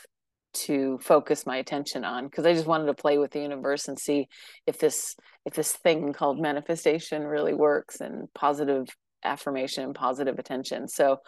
to 0.55 0.99
focus 1.03 1.45
my 1.45 1.57
attention 1.57 2.05
on 2.05 2.25
because 2.25 2.47
I 2.47 2.55
just 2.55 2.67
wanted 2.67 2.87
to 2.87 2.95
play 2.95 3.19
with 3.19 3.31
the 3.31 3.41
universe 3.41 3.89
and 3.89 3.99
see 3.99 4.29
if 4.67 4.79
this 4.79 5.15
if 5.45 5.55
this 5.55 5.73
thing 5.73 6.13
called 6.13 6.41
manifestation 6.41 7.25
really 7.25 7.53
works 7.53 8.01
and 8.01 8.33
positive 8.33 8.89
affirmation 9.27 9.85
and 9.85 9.95
positive 9.95 10.39
attention. 10.39 10.89
So 10.89 11.21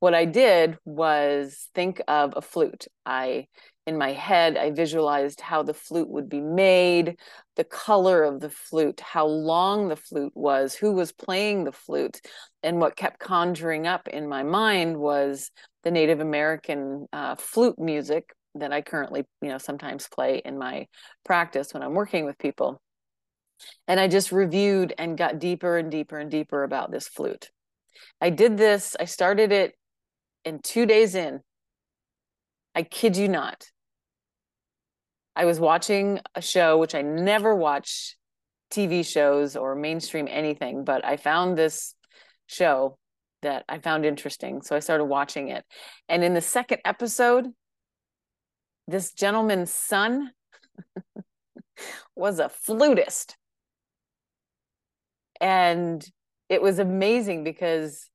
what 0.00 0.14
I 0.14 0.24
did 0.24 0.78
was 0.84 1.68
think 1.74 2.00
of 2.08 2.34
a 2.36 2.42
flute. 2.42 2.86
I 3.04 3.46
in 3.84 3.98
my 3.98 4.12
head 4.12 4.56
I 4.56 4.70
visualized 4.70 5.40
how 5.40 5.62
the 5.62 5.74
flute 5.74 6.08
would 6.08 6.28
be 6.28 6.40
made, 6.40 7.16
the 7.56 7.64
color 7.64 8.22
of 8.22 8.40
the 8.40 8.50
flute, 8.50 9.00
how 9.00 9.26
long 9.26 9.88
the 9.88 9.96
flute 9.96 10.32
was, 10.34 10.74
who 10.74 10.92
was 10.92 11.12
playing 11.12 11.64
the 11.64 11.72
flute. 11.72 12.20
And 12.62 12.80
what 12.80 12.96
kept 12.96 13.18
conjuring 13.18 13.86
up 13.86 14.08
in 14.08 14.28
my 14.28 14.44
mind 14.44 14.96
was 14.96 15.50
the 15.82 15.90
Native 15.90 16.20
American 16.20 17.06
uh, 17.12 17.34
flute 17.34 17.78
music 17.78 18.32
that 18.54 18.72
I 18.72 18.82
currently, 18.82 19.24
you 19.40 19.48
know, 19.48 19.58
sometimes 19.58 20.08
play 20.08 20.42
in 20.44 20.58
my 20.58 20.86
practice 21.24 21.72
when 21.72 21.82
I'm 21.82 21.94
working 21.94 22.24
with 22.24 22.38
people. 22.38 22.80
And 23.88 23.98
I 23.98 24.08
just 24.08 24.32
reviewed 24.32 24.94
and 24.98 25.18
got 25.18 25.38
deeper 25.38 25.76
and 25.76 25.90
deeper 25.90 26.18
and 26.18 26.30
deeper 26.30 26.64
about 26.64 26.90
this 26.90 27.08
flute. 27.08 27.50
I 28.20 28.30
did 28.30 28.56
this, 28.56 28.96
I 28.98 29.04
started 29.04 29.52
it 29.52 29.74
in 30.44 30.60
two 30.60 30.86
days 30.86 31.14
in. 31.14 31.40
I 32.74 32.82
kid 32.82 33.16
you 33.16 33.28
not. 33.28 33.66
I 35.34 35.44
was 35.44 35.58
watching 35.58 36.20
a 36.34 36.42
show, 36.42 36.78
which 36.78 36.94
I 36.94 37.02
never 37.02 37.54
watch 37.54 38.16
TV 38.70 39.04
shows 39.06 39.56
or 39.56 39.74
mainstream 39.74 40.28
anything, 40.30 40.84
but 40.84 41.04
I 41.04 41.16
found 41.16 41.56
this 41.56 41.94
show 42.46 42.98
that 43.42 43.64
I 43.68 43.78
found 43.78 44.04
interesting. 44.04 44.62
So 44.62 44.76
I 44.76 44.80
started 44.80 45.04
watching 45.04 45.48
it. 45.48 45.64
And 46.08 46.22
in 46.24 46.34
the 46.34 46.40
second 46.40 46.78
episode, 46.84 47.48
this 48.88 49.12
gentleman's 49.12 49.72
son 49.72 50.30
was 52.16 52.38
a 52.38 52.48
flutist. 52.48 53.36
And 55.42 56.02
it 56.48 56.62
was 56.62 56.78
amazing 56.78 57.44
because 57.44 58.08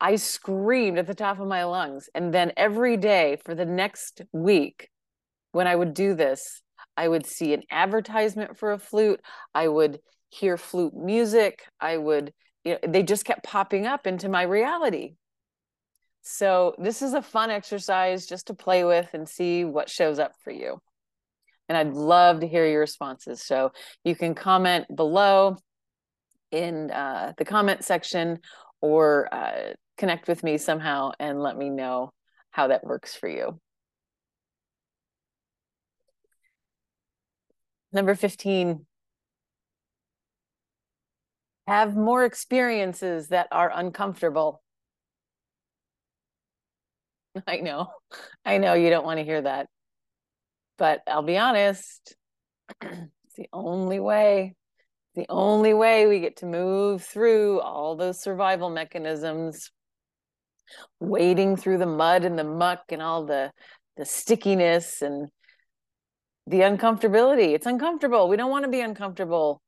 I 0.00 0.16
screamed 0.16 0.98
at 0.98 1.06
the 1.06 1.14
top 1.14 1.40
of 1.40 1.48
my 1.48 1.64
lungs. 1.64 2.10
And 2.14 2.32
then 2.32 2.52
every 2.56 2.96
day 2.96 3.38
for 3.44 3.54
the 3.54 3.64
next 3.64 4.20
week, 4.32 4.90
when 5.52 5.66
I 5.66 5.74
would 5.74 5.94
do 5.94 6.14
this, 6.14 6.62
I 6.96 7.08
would 7.08 7.24
see 7.24 7.54
an 7.54 7.62
advertisement 7.70 8.58
for 8.58 8.72
a 8.72 8.78
flute. 8.78 9.20
I 9.54 9.66
would 9.68 10.00
hear 10.28 10.56
flute 10.56 10.94
music. 10.94 11.62
I 11.80 11.96
would, 11.96 12.32
you 12.64 12.72
know, 12.72 12.78
they 12.86 13.02
just 13.02 13.24
kept 13.24 13.44
popping 13.44 13.86
up 13.86 14.06
into 14.06 14.28
my 14.28 14.42
reality. 14.42 15.14
So 16.22 16.74
this 16.78 17.00
is 17.00 17.14
a 17.14 17.22
fun 17.22 17.50
exercise 17.50 18.26
just 18.26 18.48
to 18.48 18.54
play 18.54 18.84
with 18.84 19.08
and 19.14 19.28
see 19.28 19.64
what 19.64 19.88
shows 19.88 20.18
up 20.18 20.32
for 20.44 20.52
you. 20.52 20.80
And 21.68 21.78
I'd 21.78 21.94
love 21.94 22.40
to 22.40 22.48
hear 22.48 22.66
your 22.66 22.80
responses. 22.80 23.42
So 23.42 23.72
you 24.04 24.14
can 24.14 24.34
comment 24.34 24.86
below 24.94 25.56
in 26.52 26.90
uh, 26.90 27.32
the 27.36 27.44
comment 27.44 27.82
section 27.82 28.38
or 28.80 29.28
uh, 29.34 29.72
connect 29.96 30.28
with 30.28 30.44
me 30.44 30.58
somehow 30.58 31.10
and 31.18 31.42
let 31.42 31.56
me 31.56 31.70
know 31.70 32.12
how 32.50 32.68
that 32.68 32.84
works 32.84 33.14
for 33.14 33.28
you. 33.28 33.58
Number 37.92 38.14
15, 38.14 38.86
have 41.66 41.96
more 41.96 42.24
experiences 42.24 43.28
that 43.28 43.48
are 43.52 43.70
uncomfortable. 43.74 44.62
I 47.46 47.58
know, 47.58 47.88
I 48.44 48.58
know 48.58 48.74
you 48.74 48.90
don't 48.90 49.04
want 49.04 49.18
to 49.18 49.24
hear 49.24 49.42
that, 49.42 49.68
but 50.78 51.00
I'll 51.06 51.22
be 51.22 51.38
honest, 51.38 52.14
it's 52.80 53.36
the 53.36 53.48
only 53.52 54.00
way, 54.00 54.54
the 55.14 55.26
only 55.28 55.74
way 55.74 56.06
we 56.06 56.20
get 56.20 56.36
to 56.38 56.46
move 56.46 57.02
through 57.04 57.60
all 57.60 57.96
those 57.96 58.20
survival 58.20 58.70
mechanisms, 58.70 59.70
wading 61.00 61.56
through 61.56 61.78
the 61.78 61.86
mud 61.86 62.24
and 62.24 62.38
the 62.38 62.44
muck 62.44 62.84
and 62.90 63.02
all 63.02 63.26
the 63.26 63.52
the 63.96 64.04
stickiness 64.06 65.02
and 65.02 65.28
the 66.46 66.60
uncomfortability. 66.60 67.54
It's 67.54 67.66
uncomfortable. 67.66 68.28
We 68.28 68.36
don't 68.36 68.50
want 68.50 68.64
to 68.64 68.70
be 68.70 68.80
uncomfortable. 68.80 69.60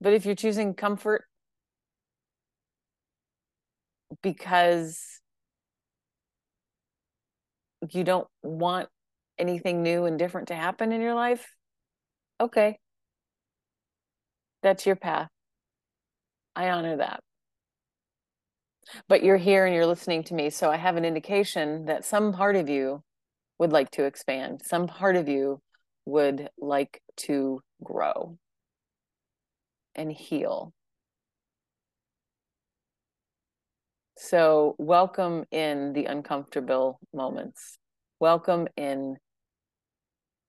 But 0.00 0.14
if 0.14 0.24
you're 0.26 0.34
choosing 0.34 0.74
comfort 0.74 1.24
because 4.22 5.20
you 7.90 8.04
don't 8.04 8.28
want 8.42 8.88
anything 9.38 9.82
new 9.82 10.04
and 10.04 10.18
different 10.18 10.48
to 10.48 10.54
happen 10.54 10.92
in 10.92 11.00
your 11.00 11.14
life, 11.14 11.54
okay. 12.40 12.78
That's 14.62 14.86
your 14.86 14.96
path. 14.96 15.28
I 16.54 16.70
honor 16.70 16.96
that 16.98 17.20
but 19.08 19.22
you're 19.22 19.36
here 19.36 19.66
and 19.66 19.74
you're 19.74 19.86
listening 19.86 20.22
to 20.24 20.34
me. 20.34 20.50
So 20.50 20.70
I 20.70 20.76
have 20.76 20.96
an 20.96 21.04
indication 21.04 21.86
that 21.86 22.04
some 22.04 22.32
part 22.32 22.56
of 22.56 22.68
you 22.68 23.02
would 23.58 23.72
like 23.72 23.90
to 23.92 24.04
expand, 24.04 24.62
some 24.64 24.86
part 24.86 25.16
of 25.16 25.28
you 25.28 25.60
would 26.04 26.48
like 26.58 27.00
to 27.16 27.60
grow 27.82 28.38
and 29.94 30.10
heal. 30.10 30.72
So, 34.18 34.76
welcome 34.78 35.44
in 35.50 35.94
the 35.94 36.04
uncomfortable 36.04 37.00
moments. 37.12 37.78
Welcome 38.22 38.68
in 38.76 39.16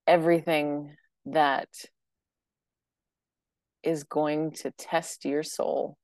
everything 0.06 0.94
that 1.26 1.66
is 3.82 4.04
going 4.04 4.52
to 4.52 4.70
test 4.78 5.24
your 5.24 5.42
soul 5.42 5.96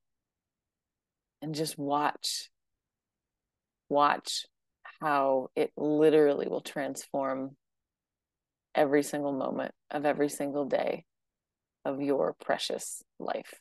and 1.41 1.55
just 1.55 1.79
watch 1.79 2.51
watch 3.89 4.47
how 5.01 5.51
it 5.55 5.71
literally 5.77 6.49
will 6.49 6.61
transform 6.61 7.57
every 8.75 9.05
single 9.05 9.33
moment 9.33 9.73
of 9.93 10.05
every 10.05 10.29
single 10.29 10.65
day 10.65 11.05
of 11.85 12.03
your 12.03 12.35
precious 12.45 13.01
life. 13.21 13.55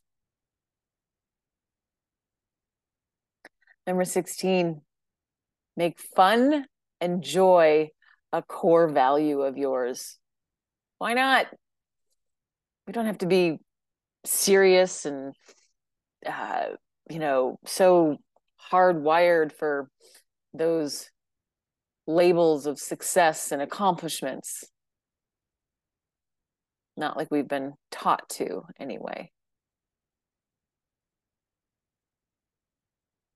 Number 3.85 4.03
16, 4.03 4.81
make 5.77 5.99
fun 5.99 6.65
and 6.99 7.21
joy 7.21 7.89
a 8.31 8.41
core 8.41 8.87
value 8.87 9.41
of 9.41 9.57
yours. 9.57 10.17
Why 10.97 11.13
not? 11.13 11.47
We 12.87 12.93
don't 12.93 13.05
have 13.05 13.19
to 13.19 13.27
be 13.27 13.57
serious 14.25 15.05
and 15.05 15.33
uh, 16.25 16.65
you 17.09 17.19
know 17.19 17.57
so 17.65 18.17
hardwired 18.71 19.51
for 19.53 19.89
those 20.53 21.09
labels 22.05 22.65
of 22.65 22.79
success 22.79 23.51
and 23.51 23.61
accomplishments 23.61 24.65
not 26.99 27.17
like 27.17 27.31
we've 27.31 27.47
been 27.47 27.73
taught 27.89 28.29
to 28.29 28.63
anyway. 28.79 29.31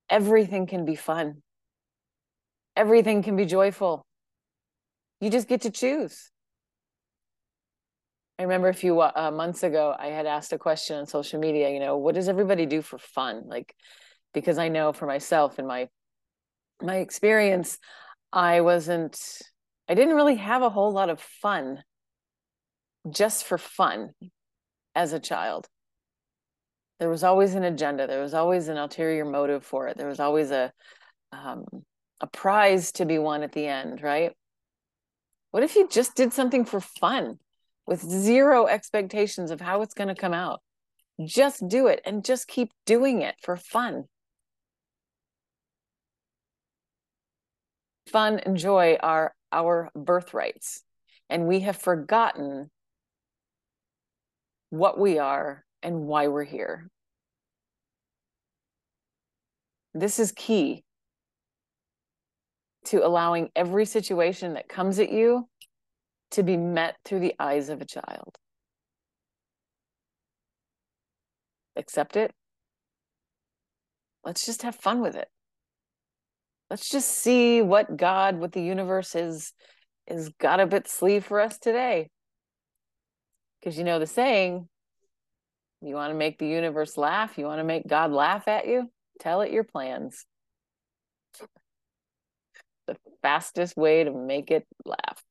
Everything 0.09 0.67
can 0.67 0.85
be 0.85 0.95
fun. 0.95 1.41
Everything 2.75 3.23
can 3.23 3.35
be 3.35 3.45
joyful. 3.45 4.05
You 5.23 5.29
just 5.29 5.47
get 5.47 5.61
to 5.61 5.71
choose. 5.71 6.31
I 8.37 8.43
remember 8.43 8.67
a 8.67 8.73
few 8.73 8.99
uh, 8.99 9.31
months 9.33 9.63
ago, 9.63 9.95
I 9.97 10.07
had 10.07 10.25
asked 10.25 10.51
a 10.51 10.57
question 10.57 10.97
on 10.97 11.05
social 11.05 11.39
media, 11.39 11.69
you 11.69 11.79
know, 11.79 11.95
what 11.95 12.13
does 12.13 12.27
everybody 12.27 12.65
do 12.65 12.81
for 12.81 12.97
fun? 12.97 13.43
Like, 13.45 13.73
because 14.33 14.57
I 14.57 14.67
know 14.67 14.91
for 14.91 15.05
myself 15.05 15.59
and 15.59 15.67
my 15.67 15.87
my 16.81 16.97
experience, 16.97 17.79
I 18.33 18.59
wasn't, 18.59 19.17
I 19.87 19.93
didn't 19.93 20.15
really 20.15 20.35
have 20.35 20.61
a 20.61 20.69
whole 20.69 20.91
lot 20.91 21.09
of 21.09 21.21
fun 21.21 21.81
just 23.09 23.45
for 23.45 23.57
fun 23.57 24.09
as 24.93 25.13
a 25.13 25.21
child. 25.21 25.69
There 26.99 27.09
was 27.09 27.23
always 27.23 27.55
an 27.55 27.63
agenda. 27.63 28.07
There 28.07 28.21
was 28.21 28.33
always 28.33 28.67
an 28.67 28.75
ulterior 28.75 29.23
motive 29.23 29.63
for 29.63 29.87
it. 29.87 29.97
There 29.97 30.09
was 30.09 30.19
always 30.19 30.51
a 30.51 30.73
um, 31.31 31.63
a 32.19 32.27
prize 32.27 32.91
to 32.93 33.05
be 33.05 33.19
won 33.19 33.43
at 33.43 33.53
the 33.53 33.67
end, 33.67 34.03
right? 34.03 34.33
What 35.53 35.61
if 35.61 35.75
you 35.75 35.87
just 35.87 36.15
did 36.15 36.33
something 36.33 36.65
for 36.65 36.81
fun 36.81 37.37
with 37.85 38.01
zero 38.01 38.65
expectations 38.65 39.51
of 39.51 39.61
how 39.61 39.83
it's 39.83 39.93
going 39.93 40.07
to 40.07 40.15
come 40.15 40.33
out? 40.33 40.61
Just 41.23 41.67
do 41.67 41.85
it 41.85 42.01
and 42.05 42.25
just 42.25 42.47
keep 42.47 42.71
doing 42.87 43.21
it 43.21 43.35
for 43.39 43.55
fun. 43.55 44.05
Fun 48.07 48.39
and 48.39 48.57
joy 48.57 48.97
are 48.99 49.35
our 49.51 49.91
birthrights, 49.95 50.81
and 51.29 51.47
we 51.47 51.59
have 51.59 51.77
forgotten 51.77 52.71
what 54.71 54.99
we 54.99 55.19
are 55.19 55.63
and 55.83 56.07
why 56.07 56.29
we're 56.29 56.45
here. 56.45 56.89
This 59.93 60.17
is 60.17 60.31
key 60.31 60.83
to 62.85 63.05
allowing 63.05 63.49
every 63.55 63.85
situation 63.85 64.53
that 64.53 64.69
comes 64.69 64.99
at 64.99 65.11
you 65.11 65.47
to 66.31 66.43
be 66.43 66.57
met 66.57 66.97
through 67.05 67.19
the 67.19 67.35
eyes 67.39 67.69
of 67.69 67.81
a 67.81 67.85
child. 67.85 68.37
Accept 71.75 72.15
it. 72.15 72.31
Let's 74.23 74.45
just 74.45 74.61
have 74.61 74.75
fun 74.75 75.01
with 75.01 75.15
it. 75.15 75.27
Let's 76.69 76.89
just 76.89 77.09
see 77.09 77.61
what 77.61 77.97
God, 77.97 78.37
what 78.37 78.51
the 78.51 78.61
universe 78.61 79.15
is, 79.15 79.53
is 80.07 80.29
got 80.39 80.59
up 80.59 80.73
its 80.73 80.93
sleeve 80.93 81.25
for 81.25 81.39
us 81.39 81.57
today. 81.59 82.09
Because 83.59 83.77
you 83.77 83.83
know 83.83 83.99
the 83.99 84.07
saying, 84.07 84.67
you 85.81 85.95
want 85.95 86.11
to 86.11 86.17
make 86.17 86.39
the 86.39 86.47
universe 86.47 86.97
laugh, 86.97 87.37
you 87.37 87.45
want 87.45 87.59
to 87.59 87.63
make 87.63 87.87
God 87.87 88.11
laugh 88.11 88.47
at 88.47 88.67
you, 88.67 88.89
tell 89.19 89.41
it 89.41 89.51
your 89.51 89.63
plans. 89.63 90.25
Fastest 93.23 93.75
way 93.75 94.03
to 94.03 94.11
make 94.11 94.51
it 94.51 94.67
laugh. 94.85 95.23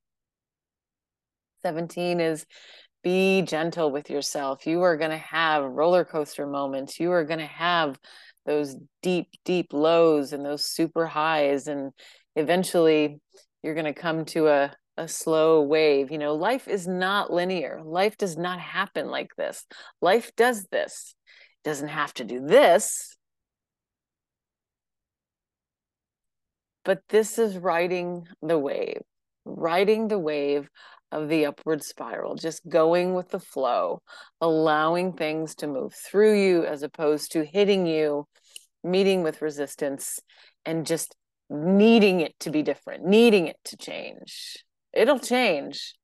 17 1.62 2.20
is 2.20 2.44
be 3.02 3.42
gentle 3.42 3.90
with 3.90 4.10
yourself. 4.10 4.66
You 4.66 4.82
are 4.82 4.96
going 4.96 5.10
to 5.10 5.16
have 5.16 5.64
roller 5.64 6.04
coaster 6.04 6.46
moments. 6.46 6.98
You 6.98 7.12
are 7.12 7.24
going 7.24 7.40
to 7.40 7.46
have 7.46 7.98
those 8.46 8.76
deep, 9.02 9.28
deep 9.44 9.72
lows 9.72 10.32
and 10.32 10.44
those 10.44 10.64
super 10.64 11.06
highs. 11.06 11.68
And 11.68 11.92
eventually 12.36 13.20
you're 13.62 13.74
going 13.74 13.92
to 13.92 14.00
come 14.00 14.24
to 14.26 14.48
a, 14.48 14.72
a 14.96 15.08
slow 15.08 15.62
wave. 15.62 16.10
You 16.10 16.18
know, 16.18 16.34
life 16.34 16.68
is 16.68 16.86
not 16.86 17.32
linear. 17.32 17.80
Life 17.84 18.16
does 18.16 18.36
not 18.36 18.60
happen 18.60 19.08
like 19.08 19.34
this. 19.36 19.64
Life 20.00 20.32
does 20.36 20.66
this. 20.70 21.14
It 21.64 21.68
doesn't 21.68 21.88
have 21.88 22.14
to 22.14 22.24
do 22.24 22.40
this. 22.40 23.16
But 26.84 27.00
this 27.08 27.38
is 27.38 27.56
riding 27.56 28.26
the 28.40 28.58
wave, 28.58 29.02
riding 29.44 30.08
the 30.08 30.18
wave 30.18 30.68
of 31.12 31.28
the 31.28 31.46
upward 31.46 31.84
spiral, 31.84 32.34
just 32.34 32.66
going 32.68 33.14
with 33.14 33.30
the 33.30 33.38
flow, 33.38 34.00
allowing 34.40 35.12
things 35.12 35.54
to 35.56 35.66
move 35.66 35.94
through 35.94 36.40
you 36.40 36.64
as 36.64 36.82
opposed 36.82 37.32
to 37.32 37.44
hitting 37.44 37.86
you, 37.86 38.26
meeting 38.82 39.22
with 39.22 39.42
resistance, 39.42 40.18
and 40.64 40.86
just 40.86 41.14
needing 41.50 42.20
it 42.20 42.34
to 42.40 42.50
be 42.50 42.62
different, 42.62 43.04
needing 43.04 43.46
it 43.46 43.58
to 43.64 43.76
change. 43.76 44.56
It'll 44.92 45.18
change. 45.18 45.94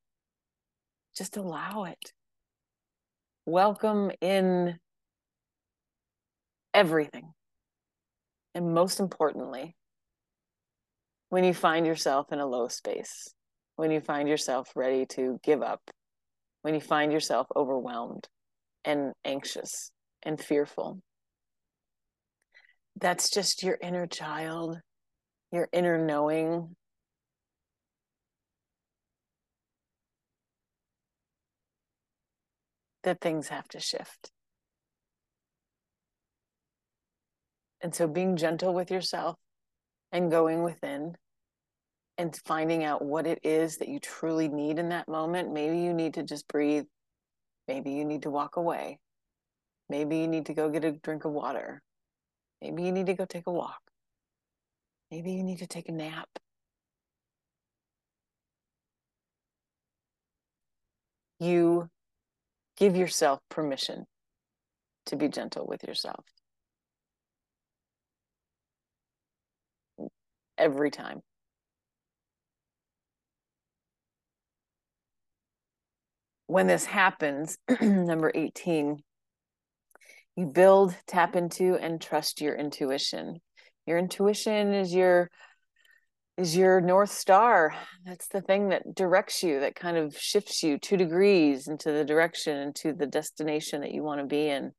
Just 1.17 1.37
allow 1.37 1.85
it. 1.85 2.13
Welcome 3.47 4.13
in 4.21 4.79
everything. 6.75 7.33
And 8.55 8.75
most 8.75 9.01
importantly, 9.01 9.75
when 11.29 11.45
you 11.45 11.53
find 11.53 11.87
yourself 11.87 12.33
in 12.33 12.39
a 12.39 12.47
low 12.47 12.69
space, 12.69 13.29
when 13.77 13.91
you 13.91 14.01
find 14.01 14.29
yourself 14.29 14.71
ready 14.75 15.07
to 15.07 15.39
give 15.43 15.63
up, 15.63 15.83
when 16.63 16.75
you 16.75 16.81
find 16.81 17.13
yourself 17.13 17.47
overwhelmed 17.55 18.29
and 18.85 19.13
anxious 19.25 19.91
and 20.23 20.41
fearful. 20.41 21.01
That's 22.97 23.31
just 23.31 23.63
your 23.63 23.79
inner 23.81 24.07
child, 24.07 24.81
your 25.53 25.69
inner 25.73 26.05
knowing 26.05 26.75
that 33.05 33.21
things 33.21 33.49
have 33.49 33.69
to 33.69 33.81
shift. 33.81 34.31
And 37.81 37.95
so 37.95 38.09
being 38.09 38.37
gentle 38.37 38.75
with 38.75 38.91
yourself 38.91 39.37
and 40.13 40.31
going 40.31 40.63
within 40.63 41.17
and 42.17 42.37
finding 42.45 42.85
out 42.85 43.05
what 43.05 43.27
it 43.27 43.39
is 43.45 43.79
that 43.79 43.89
you 43.89 44.01
truly 44.01 44.49
need 44.49 44.79
in 44.79 44.89
that 44.89 45.09
moment. 45.09 45.53
Maybe 45.53 45.79
you 45.79 45.95
need 45.95 46.15
to 46.15 46.23
just 46.23 46.49
breathe. 46.49 46.85
Maybe 47.69 47.93
you 47.93 48.05
need 48.05 48.23
to 48.23 48.31
walk 48.31 48.57
away. 48.57 48.99
Maybe 49.89 50.19
you 50.19 50.27
need 50.27 50.47
to 50.47 50.55
go 50.55 50.69
get 50.69 50.85
a 50.85 50.93
drink 50.93 51.25
of 51.25 51.33
water. 51.33 51.83
Maybe 52.61 52.83
you 52.83 52.93
need 52.93 53.07
to 53.07 53.15
go 53.15 53.25
take 53.25 53.47
a 53.47 53.53
walk. 53.53 53.81
Maybe 55.11 55.33
you 55.33 55.43
need 55.43 55.59
to 55.59 55.67
take 55.67 55.89
a 55.89 55.93
nap. 55.93 56.29
You 61.41 61.89
give 62.77 62.97
yourself 62.97 63.41
permission 63.49 64.07
to 65.07 65.17
be 65.17 65.29
gentle 65.29 65.67
with 65.67 65.85
yourself. 65.85 66.25
Every 70.59 70.91
time. 70.91 71.23
when 76.49 76.67
this 76.67 76.87
happens, 76.87 77.59
number 77.81 78.33
18, 78.35 78.97
you 80.35 80.47
build, 80.47 80.97
tap 81.07 81.37
into, 81.37 81.77
and 81.77 82.01
trust 82.01 82.41
your 82.41 82.57
intuition. 82.57 83.37
Your 83.87 83.99
intuition 83.99 84.75
is 84.75 84.93
your 84.93 85.31
is 86.39 86.57
your 86.57 86.81
north 86.81 87.11
star. 87.11 87.75
That's 88.07 88.29
the 88.29 88.41
thing 88.41 88.69
that 88.69 88.95
directs 88.95 89.43
you, 89.43 89.61
that 89.61 89.75
kind 89.75 89.97
of 89.97 90.17
shifts 90.17 90.63
you 90.63 90.79
two 90.79 90.97
degrees 90.97 91.67
into 91.67 91.91
the 91.91 92.05
direction, 92.05 92.57
into 92.57 92.93
the 92.93 93.07
destination 93.07 93.81
that 93.81 93.91
you 93.91 94.03
want 94.03 94.21
to 94.21 94.27
be 94.27 94.49
in. 94.49 94.73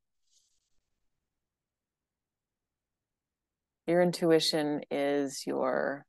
Your 3.89 4.04
intuition 4.04 4.82
is 4.91 5.47
your 5.47 6.06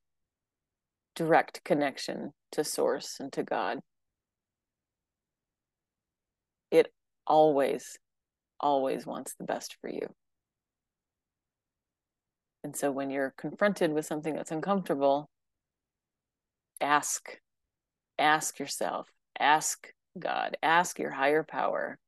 direct 1.17 1.65
connection 1.65 2.33
to 2.53 2.63
source 2.63 3.17
and 3.19 3.33
to 3.33 3.43
God. 3.43 3.81
it 6.71 6.93
always, 7.27 7.99
always 8.61 9.07
wants 9.07 9.35
the 9.35 9.45
best 9.45 9.77
for 9.81 9.89
you. 9.89 10.09
And 12.63 12.77
so 12.77 12.91
when 12.91 13.11
you're 13.11 13.35
confronted 13.37 13.93
with 13.93 14.07
something 14.07 14.35
that's 14.35 14.51
uncomfortable, 14.51 15.31
ask, 16.81 17.39
ask 18.19 18.59
yourself, 18.59 19.09
ask 19.39 19.89
God, 20.19 20.57
ask 20.63 20.99
your 20.99 21.11
higher 21.11 21.43
power, 21.43 21.99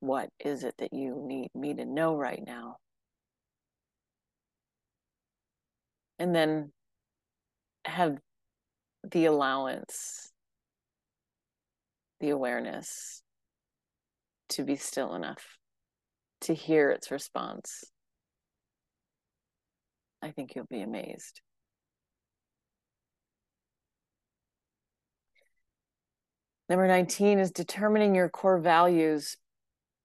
what 0.00 0.28
is 0.38 0.64
it 0.64 0.74
that 0.78 0.92
you 0.92 1.20
need 1.26 1.50
me 1.54 1.74
to 1.74 1.84
know 1.84 2.14
right 2.14 2.42
now? 2.44 2.76
And 6.22 6.32
then 6.32 6.70
have 7.84 8.16
the 9.02 9.24
allowance, 9.24 10.30
the 12.20 12.30
awareness 12.30 13.24
to 14.50 14.62
be 14.62 14.76
still 14.76 15.16
enough 15.16 15.58
to 16.42 16.54
hear 16.54 16.90
its 16.90 17.10
response, 17.10 17.82
I 20.22 20.30
think 20.30 20.54
you'll 20.54 20.66
be 20.70 20.82
amazed. 20.82 21.40
Number 26.68 26.86
19 26.86 27.40
is 27.40 27.50
determining 27.50 28.14
your 28.14 28.28
core 28.28 28.60
values. 28.60 29.36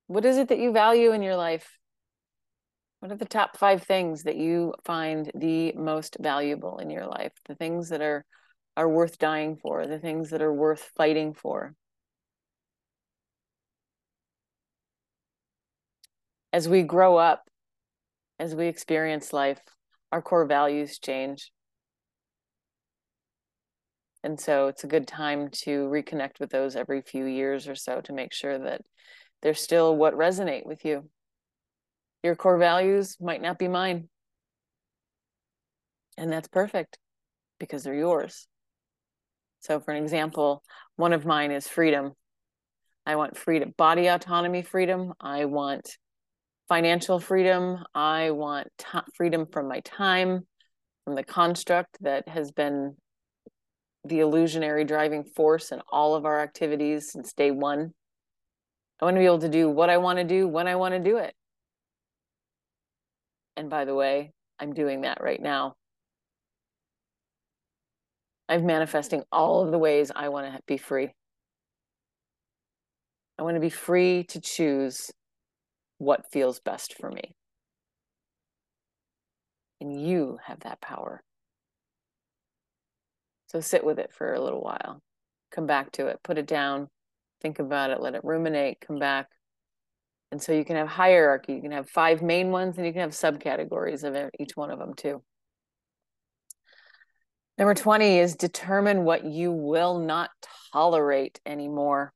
What 0.07 0.25
is 0.25 0.37
it 0.37 0.47
that 0.47 0.57
you 0.57 0.71
value 0.71 1.11
in 1.11 1.21
your 1.21 1.35
life? 1.35 1.77
What 2.99 3.11
are 3.11 3.17
the 3.17 3.25
top 3.25 3.57
five 3.57 3.83
things 3.83 4.23
that 4.23 4.37
you 4.37 4.73
find 4.83 5.31
the 5.35 5.71
most 5.73 6.17
valuable 6.19 6.79
in 6.79 6.89
your 6.89 7.05
life? 7.05 7.33
The 7.45 7.55
things 7.55 7.89
that 7.89 8.01
are 8.01 8.25
are 8.75 8.87
worth 8.87 9.17
dying 9.17 9.57
for, 9.57 9.87
the 9.87 9.97
things 9.97 10.29
that 10.29 10.41
are 10.41 10.53
worth 10.53 10.91
fighting 10.95 11.33
for. 11.33 11.73
As 16.53 16.69
we 16.69 16.83
grow 16.83 17.17
up, 17.17 17.43
as 18.39 18.53
we 18.53 18.67
experience 18.67 19.33
life, 19.33 19.61
our 20.11 20.21
core 20.21 20.45
values 20.45 20.99
change. 20.99 21.51
And 24.23 24.39
so 24.39 24.67
it's 24.67 24.83
a 24.83 24.87
good 24.87 25.07
time 25.07 25.49
to 25.63 25.87
reconnect 25.87 26.39
with 26.39 26.51
those 26.51 26.75
every 26.75 27.01
few 27.01 27.25
years 27.25 27.67
or 27.67 27.75
so 27.75 28.01
to 28.01 28.13
make 28.13 28.33
sure 28.33 28.59
that 28.59 28.81
they're 29.41 29.53
still 29.53 29.95
what 29.95 30.13
resonate 30.13 30.65
with 30.65 30.85
you. 30.85 31.09
Your 32.23 32.35
core 32.35 32.57
values 32.57 33.17
might 33.19 33.41
not 33.41 33.59
be 33.59 33.67
mine. 33.67 34.09
And 36.17 36.31
that's 36.31 36.47
perfect 36.47 36.97
because 37.59 37.83
they're 37.83 37.93
yours. 37.93 38.47
So, 39.59 39.79
for 39.79 39.91
an 39.91 40.01
example, 40.01 40.63
one 40.95 41.13
of 41.13 41.25
mine 41.25 41.51
is 41.51 41.67
freedom. 41.67 42.13
I 43.05 43.15
want 43.15 43.37
freedom, 43.37 43.73
body 43.77 44.07
autonomy 44.07 44.61
freedom. 44.61 45.13
I 45.19 45.45
want 45.45 45.97
financial 46.67 47.19
freedom. 47.19 47.83
I 47.95 48.31
want 48.31 48.67
t- 48.77 48.99
freedom 49.15 49.45
from 49.51 49.67
my 49.67 49.79
time, 49.81 50.45
from 51.05 51.15
the 51.15 51.23
construct 51.23 51.97
that 52.01 52.27
has 52.27 52.51
been 52.51 52.95
the 54.03 54.19
illusionary 54.19 54.83
driving 54.83 55.23
force 55.23 55.71
in 55.71 55.81
all 55.91 56.15
of 56.15 56.25
our 56.25 56.39
activities 56.39 57.11
since 57.11 57.33
day 57.33 57.51
one. 57.51 57.93
I 58.99 59.05
want 59.05 59.15
to 59.15 59.19
be 59.19 59.25
able 59.25 59.39
to 59.39 59.49
do 59.49 59.69
what 59.69 59.89
I 59.89 59.97
want 59.97 60.17
to 60.19 60.23
do 60.23 60.47
when 60.47 60.67
I 60.67 60.75
want 60.75 60.93
to 60.93 60.99
do 60.99 61.17
it. 61.17 61.33
And 63.57 63.71
by 63.71 63.85
the 63.85 63.95
way, 63.95 64.31
I'm 64.59 64.73
doing 64.73 65.01
that 65.01 65.19
right 65.19 65.41
now. 65.41 65.73
I'm 68.47 68.65
manifesting 68.65 69.23
all 69.31 69.65
of 69.65 69.71
the 69.71 69.79
ways 69.79 70.11
I 70.15 70.29
want 70.29 70.53
to 70.53 70.61
be 70.67 70.77
free. 70.77 71.09
I 73.37 73.43
want 73.43 73.55
to 73.55 73.61
be 73.61 73.69
free 73.69 74.23
to 74.29 74.39
choose 74.39 75.11
what 75.97 76.31
feels 76.31 76.59
best 76.59 76.93
for 76.93 77.09
me. 77.09 77.35
And 79.81 80.01
you 80.01 80.37
have 80.45 80.61
that 80.61 80.79
power. 80.79 81.23
So 83.47 83.59
sit 83.59 83.83
with 83.83 83.99
it 83.99 84.11
for 84.13 84.33
a 84.33 84.41
little 84.41 84.61
while. 84.61 85.01
Come 85.51 85.65
back 85.65 85.91
to 85.93 86.07
it, 86.07 86.19
put 86.23 86.37
it 86.37 86.47
down, 86.47 86.89
think 87.41 87.59
about 87.59 87.89
it, 87.89 88.01
let 88.01 88.15
it 88.15 88.23
ruminate, 88.23 88.81
come 88.85 88.99
back. 88.99 89.29
And 90.31 90.41
so 90.41 90.51
you 90.51 90.65
can 90.65 90.75
have 90.75 90.87
hierarchy. 90.87 91.53
You 91.53 91.61
can 91.61 91.71
have 91.71 91.89
five 91.89 92.21
main 92.21 92.51
ones 92.51 92.77
and 92.77 92.85
you 92.85 92.91
can 92.91 93.01
have 93.01 93.11
subcategories 93.11 94.03
of 94.03 94.29
each 94.39 94.55
one 94.55 94.71
of 94.71 94.79
them 94.79 94.93
too. 94.93 95.23
Number 97.57 97.73
20 97.73 98.19
is 98.19 98.35
determine 98.35 99.03
what 99.03 99.25
you 99.25 99.51
will 99.51 99.99
not 99.99 100.29
tolerate 100.71 101.39
anymore. 101.45 102.13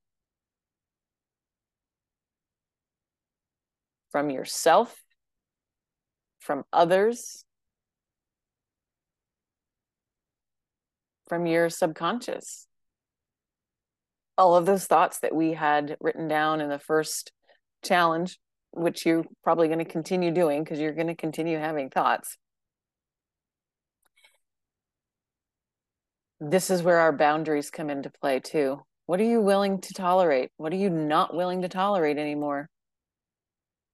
From 4.12 4.30
yourself, 4.30 5.02
from 6.39 6.63
others, 6.71 7.45
from 11.28 11.45
your 11.45 11.69
subconscious. 11.69 12.67
All 14.38 14.56
of 14.56 14.65
those 14.65 14.86
thoughts 14.86 15.19
that 15.19 15.34
we 15.34 15.54
had 15.54 15.95
written 16.02 16.28
down 16.28 16.60
in 16.60 16.67
the 16.67 16.78
first 16.78 17.32
challenge, 17.84 18.39
which 18.72 19.06
you're 19.06 19.26
probably 19.44 19.67
going 19.67 19.80
to 19.80 19.86
continue 19.86 20.32
doing 20.32 20.63
because 20.63 20.80
you're 20.80 20.94
going 20.94 21.08
to 21.08 21.15
continue 21.15 21.58
having 21.58 21.89
thoughts. 21.89 22.38
This 26.39 26.70
is 26.70 26.82
where 26.82 27.00
our 27.00 27.12
boundaries 27.12 27.70
come 27.70 27.89
into 27.89 28.10
play 28.10 28.39
too. 28.39 28.82
What 29.06 29.20
are 29.20 29.26
you 29.26 29.41
willing 29.41 29.82
to 29.82 29.94
tolerate? 29.94 30.50
What 30.58 30.74
are 30.74 30.78
you 30.78 30.89
not 30.89 31.36
willing 31.36 31.62
to 31.62 31.70
tolerate 31.70 32.17
anymore? 32.17 32.70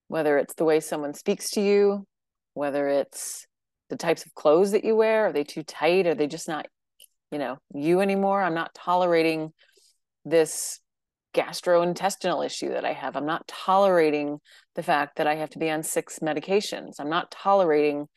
Whether 0.08 0.38
it's 0.38 0.54
the 0.56 0.64
way 0.64 0.80
someone 0.80 1.14
speaks 1.14 1.50
to 1.52 1.62
you, 1.62 2.06
whether 2.54 2.88
it's 2.88 3.46
the 3.90 3.98
types 3.98 4.26
of 4.26 4.34
clothes 4.34 4.72
that 4.72 4.86
you 4.86 4.96
wear, 4.96 5.28
are 5.28 5.34
they 5.34 5.44
too 5.44 5.64
tight? 5.64 6.08
Are 6.08 6.16
they 6.16 6.28
just 6.28 6.48
not 6.48 6.68
you 7.32 7.40
know 7.40 7.58
you 7.74 8.00
anymore 8.02 8.42
i'm 8.42 8.54
not 8.54 8.74
tolerating 8.74 9.52
this 10.26 10.80
gastrointestinal 11.38 12.44
issue 12.44 12.70
that 12.70 12.84
i 12.84 12.94
have. 12.94 13.16
I'm 13.16 13.28
not 13.28 13.48
tolerating 13.48 14.40
the 14.76 14.82
fact 14.82 15.18
that 15.18 15.28
i 15.28 15.36
have 15.36 15.52
to 15.52 15.60
be 15.60 15.70
on 15.70 15.84
six 15.84 16.20
medications. 16.20 16.96
I'm 17.00 17.10
not 17.10 17.30
tolerating 17.30 18.08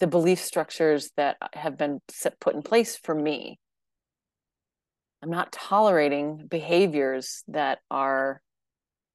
the 0.00 0.08
belief 0.08 0.40
structures 0.40 1.10
that 1.16 1.36
have 1.52 1.78
been 1.78 2.00
set, 2.08 2.40
put 2.40 2.56
in 2.56 2.62
place 2.62 2.96
for 2.96 3.14
me. 3.14 3.60
I'm 5.22 5.30
not 5.30 5.52
tolerating 5.52 6.48
behaviors 6.48 7.44
that 7.48 7.78
are 7.90 8.40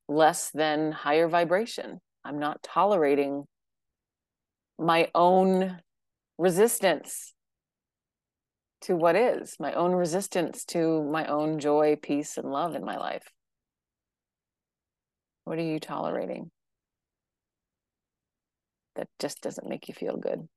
less 0.08 0.50
than 0.52 0.94
higher 0.94 1.28
vibration. 1.28 2.00
I'm 2.24 2.40
not 2.40 2.64
tolerating 2.64 3.44
my 4.80 5.10
own 5.14 5.82
resistance 6.38 7.34
to 8.82 8.96
what 8.96 9.16
is 9.16 9.56
my 9.60 9.74
own 9.74 9.92
resistance 9.92 10.64
to 10.66 11.04
my 11.04 11.26
own 11.26 11.60
joy, 11.60 11.98
peace, 12.02 12.38
and 12.38 12.52
love 12.52 12.76
in 12.76 12.84
my 12.86 12.98
life. 12.98 13.28
What 15.44 15.58
are 15.58 15.64
you 15.64 15.80
tolerating 15.80 16.52
that 18.96 19.08
just 19.20 19.42
doesn't 19.42 19.68
make 19.68 19.88
you 19.88 19.94
feel 19.94 20.18
good? 20.18 20.48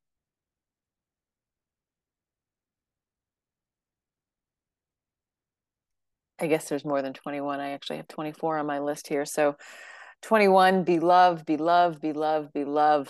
I 6.39 6.47
guess 6.47 6.67
there's 6.67 6.85
more 6.85 7.01
than 7.01 7.13
21. 7.13 7.59
I 7.59 7.71
actually 7.71 7.97
have 7.97 8.07
24 8.07 8.57
on 8.57 8.65
my 8.65 8.79
list 8.79 9.07
here. 9.07 9.25
So 9.25 9.55
21, 10.23 10.83
be 10.83 10.99
loved, 10.99 11.45
be 11.45 11.57
loved, 11.57 12.01
be 12.01 12.13
loved, 12.13 12.53
be 12.53 12.65
loved. 12.65 13.09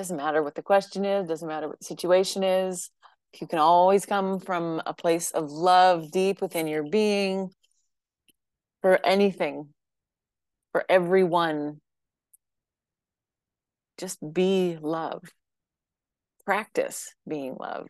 Doesn't 0.00 0.16
matter 0.16 0.42
what 0.42 0.54
the 0.54 0.62
question 0.62 1.04
is 1.04 1.28
doesn't 1.28 1.46
matter 1.46 1.68
what 1.68 1.78
the 1.78 1.84
situation 1.84 2.42
is. 2.42 2.88
You 3.38 3.46
can 3.46 3.58
always 3.58 4.06
come 4.06 4.40
from 4.40 4.80
a 4.86 4.94
place 4.94 5.30
of 5.30 5.50
love 5.50 6.10
deep 6.10 6.40
within 6.40 6.66
your 6.66 6.88
being 6.88 7.50
for 8.80 8.98
anything 9.04 9.68
for 10.72 10.86
everyone. 10.88 11.82
Just 13.98 14.18
be 14.32 14.78
love. 14.80 15.22
Practice 16.46 17.14
being 17.28 17.56
love. 17.60 17.86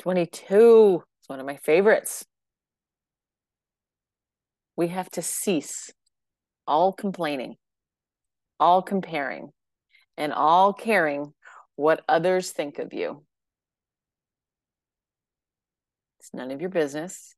Twenty-two 0.00 1.04
is 1.22 1.28
one 1.28 1.38
of 1.38 1.46
my 1.46 1.58
favorites. 1.58 2.26
We 4.74 4.88
have 4.88 5.08
to 5.10 5.22
cease 5.22 5.92
all 6.66 6.92
complaining, 6.92 7.56
all 8.58 8.82
comparing, 8.82 9.50
and 10.16 10.32
all 10.32 10.72
caring 10.72 11.32
what 11.76 12.02
others 12.08 12.50
think 12.50 12.78
of 12.78 12.92
you. 12.92 13.24
It's 16.18 16.32
none 16.32 16.50
of 16.50 16.60
your 16.60 16.70
business. 16.70 17.34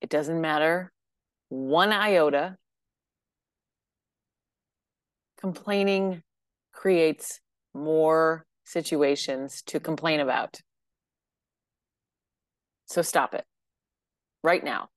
It 0.00 0.10
doesn't 0.10 0.40
matter 0.40 0.92
one 1.48 1.92
iota. 1.92 2.56
Complaining 5.40 6.22
creates 6.72 7.40
more 7.74 8.44
situations 8.64 9.62
to 9.66 9.80
complain 9.80 10.20
about. 10.20 10.60
So 12.86 13.02
stop 13.02 13.34
it 13.34 13.44
right 14.42 14.62
now 14.62 14.88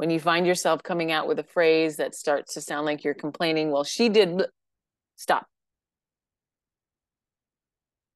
when 0.00 0.08
you 0.08 0.18
find 0.18 0.46
yourself 0.46 0.82
coming 0.82 1.12
out 1.12 1.28
with 1.28 1.38
a 1.38 1.44
phrase 1.44 1.98
that 1.98 2.14
starts 2.14 2.54
to 2.54 2.62
sound 2.62 2.86
like 2.86 3.04
you're 3.04 3.12
complaining, 3.12 3.70
well, 3.70 3.84
she 3.84 4.08
did, 4.08 4.46
stop. 5.16 5.46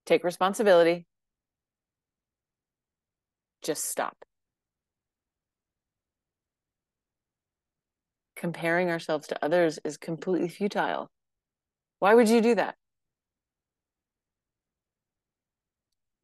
Take 0.07 0.25
responsibility. 0.25 1.05
Just 3.63 3.85
stop. 3.85 4.17
Comparing 8.35 8.89
ourselves 8.89 9.27
to 9.27 9.45
others 9.45 9.79
is 9.85 9.99
completely 9.99 10.49
futile. 10.49 11.11
Why 11.99 12.15
would 12.15 12.31
you 12.31 12.41
do 12.41 12.55
that? 12.55 12.77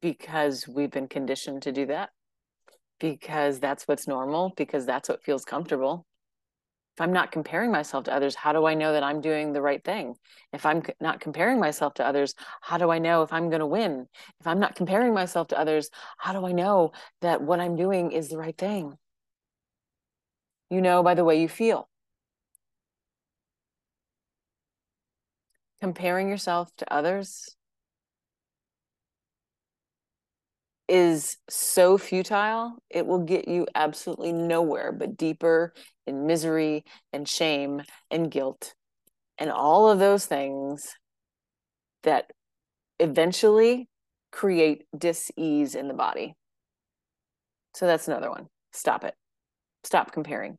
Because 0.01 0.67
we've 0.67 0.89
been 0.89 1.07
conditioned 1.07 1.61
to 1.61 1.71
do 1.71 1.85
that 1.85 2.09
because 3.01 3.59
that's 3.59 3.87
what's 3.87 4.07
normal, 4.07 4.53
because 4.55 4.85
that's 4.85 5.09
what 5.09 5.23
feels 5.23 5.43
comfortable. 5.43 6.05
If 6.95 7.01
I'm 7.01 7.13
not 7.13 7.31
comparing 7.31 7.71
myself 7.71 8.03
to 8.03 8.13
others, 8.13 8.35
how 8.35 8.53
do 8.53 8.65
I 8.67 8.75
know 8.75 8.93
that 8.93 9.01
I'm 9.03 9.21
doing 9.21 9.53
the 9.53 9.61
right 9.61 9.83
thing? 9.83 10.15
If 10.53 10.65
I'm 10.65 10.83
not 10.99 11.19
comparing 11.19 11.59
myself 11.59 11.95
to 11.95 12.05
others, 12.05 12.35
how 12.61 12.77
do 12.77 12.91
I 12.91 12.99
know 12.99 13.23
if 13.23 13.33
I'm 13.33 13.49
going 13.49 13.61
to 13.61 13.65
win? 13.65 14.07
If 14.39 14.45
I'm 14.45 14.59
not 14.59 14.75
comparing 14.75 15.13
myself 15.13 15.47
to 15.47 15.59
others, 15.59 15.89
how 16.19 16.33
do 16.33 16.45
I 16.45 16.51
know 16.51 16.91
that 17.21 17.41
what 17.41 17.59
I'm 17.59 17.75
doing 17.75 18.11
is 18.11 18.29
the 18.29 18.37
right 18.37 18.57
thing? 18.57 18.97
You 20.69 20.81
know 20.81 21.01
by 21.01 21.15
the 21.15 21.25
way 21.25 21.41
you 21.41 21.49
feel. 21.49 21.89
Comparing 25.81 26.29
yourself 26.29 26.69
to 26.77 26.93
others 26.93 27.55
is 30.91 31.37
so 31.49 31.97
futile, 31.97 32.75
it 32.89 33.07
will 33.07 33.23
get 33.23 33.47
you 33.47 33.65
absolutely 33.73 34.33
nowhere 34.33 34.91
but 34.91 35.15
deeper 35.15 35.73
in 36.05 36.27
misery 36.27 36.83
and 37.13 37.29
shame 37.29 37.81
and 38.11 38.29
guilt 38.29 38.73
and 39.37 39.49
all 39.49 39.89
of 39.89 39.99
those 39.99 40.25
things 40.25 40.95
that 42.03 42.29
eventually 42.99 43.87
create 44.31 44.83
dis-ease 44.95 45.75
in 45.75 45.87
the 45.87 45.93
body. 45.93 46.35
So 47.73 47.87
that's 47.87 48.09
another 48.09 48.29
one. 48.29 48.47
Stop 48.73 49.05
it. 49.05 49.15
Stop 49.85 50.11
comparing. 50.11 50.57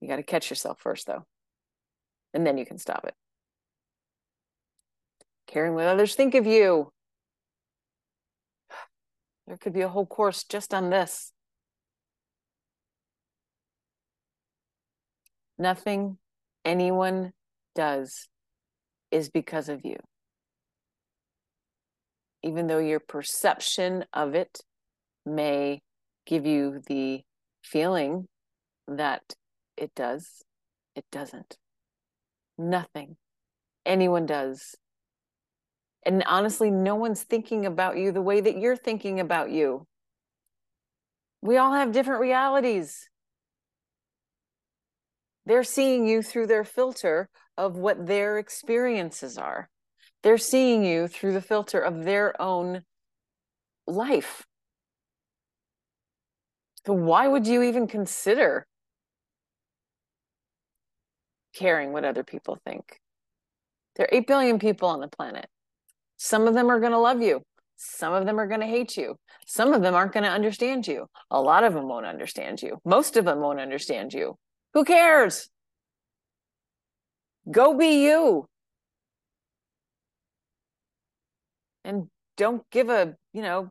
You 0.00 0.08
got 0.08 0.16
to 0.16 0.22
catch 0.22 0.50
yourself 0.50 0.78
first, 0.80 1.06
though, 1.06 1.24
and 2.34 2.46
then 2.46 2.58
you 2.58 2.66
can 2.66 2.76
stop 2.76 3.06
it. 3.06 3.14
Caring 5.46 5.74
what 5.74 5.86
others 5.86 6.14
think 6.14 6.34
of 6.34 6.46
you. 6.46 6.90
There 9.46 9.56
could 9.56 9.72
be 9.72 9.82
a 9.82 9.88
whole 9.88 10.06
course 10.06 10.44
just 10.44 10.72
on 10.72 10.90
this. 10.90 11.32
Nothing 15.58 16.18
anyone 16.64 17.32
does 17.74 18.28
is 19.10 19.28
because 19.28 19.68
of 19.68 19.84
you. 19.84 19.96
Even 22.42 22.66
though 22.66 22.78
your 22.78 23.00
perception 23.00 24.04
of 24.12 24.34
it 24.34 24.60
may 25.24 25.82
give 26.26 26.44
you 26.44 26.82
the 26.86 27.22
feeling 27.62 28.28
that 28.88 29.34
it 29.76 29.94
does, 29.94 30.42
it 30.94 31.04
doesn't. 31.12 31.56
Nothing 32.58 33.16
anyone 33.86 34.26
does 34.26 34.74
and 36.06 36.22
honestly, 36.26 36.70
no 36.70 36.94
one's 36.94 37.22
thinking 37.22 37.66
about 37.66 37.96
you 37.96 38.12
the 38.12 38.22
way 38.22 38.40
that 38.40 38.58
you're 38.58 38.76
thinking 38.76 39.20
about 39.20 39.50
you. 39.50 39.86
We 41.40 41.56
all 41.56 41.72
have 41.72 41.92
different 41.92 42.20
realities. 42.20 43.08
They're 45.46 45.64
seeing 45.64 46.06
you 46.06 46.22
through 46.22 46.46
their 46.46 46.64
filter 46.64 47.28
of 47.56 47.76
what 47.76 48.06
their 48.06 48.38
experiences 48.38 49.36
are. 49.36 49.68
They're 50.22 50.38
seeing 50.38 50.84
you 50.84 51.06
through 51.06 51.34
the 51.34 51.42
filter 51.42 51.78
of 51.78 52.04
their 52.04 52.40
own 52.40 52.82
life. 53.86 54.44
So, 56.86 56.92
why 56.94 57.28
would 57.28 57.46
you 57.46 57.62
even 57.62 57.86
consider 57.86 58.66
caring 61.54 61.92
what 61.92 62.04
other 62.04 62.24
people 62.24 62.58
think? 62.64 63.00
There 63.96 64.06
are 64.06 64.16
8 64.16 64.26
billion 64.26 64.58
people 64.58 64.88
on 64.88 65.00
the 65.00 65.08
planet. 65.08 65.48
Some 66.24 66.48
of 66.48 66.54
them 66.54 66.70
are 66.70 66.80
going 66.80 66.92
to 66.92 66.98
love 66.98 67.20
you. 67.20 67.42
Some 67.76 68.14
of 68.14 68.24
them 68.24 68.40
are 68.40 68.46
going 68.46 68.60
to 68.60 68.66
hate 68.66 68.96
you. 68.96 69.16
Some 69.46 69.74
of 69.74 69.82
them 69.82 69.94
aren't 69.94 70.14
going 70.14 70.24
to 70.24 70.30
understand 70.30 70.86
you. 70.86 71.06
A 71.30 71.38
lot 71.38 71.64
of 71.64 71.74
them 71.74 71.86
won't 71.86 72.06
understand 72.06 72.62
you. 72.62 72.78
Most 72.82 73.18
of 73.18 73.26
them 73.26 73.40
won't 73.40 73.60
understand 73.60 74.14
you. 74.14 74.38
Who 74.72 74.86
cares? 74.86 75.50
Go 77.50 77.76
be 77.76 78.06
you. 78.06 78.46
And 81.84 82.08
don't 82.38 82.62
give 82.70 82.88
a, 82.88 83.16
you 83.34 83.42
know, 83.42 83.68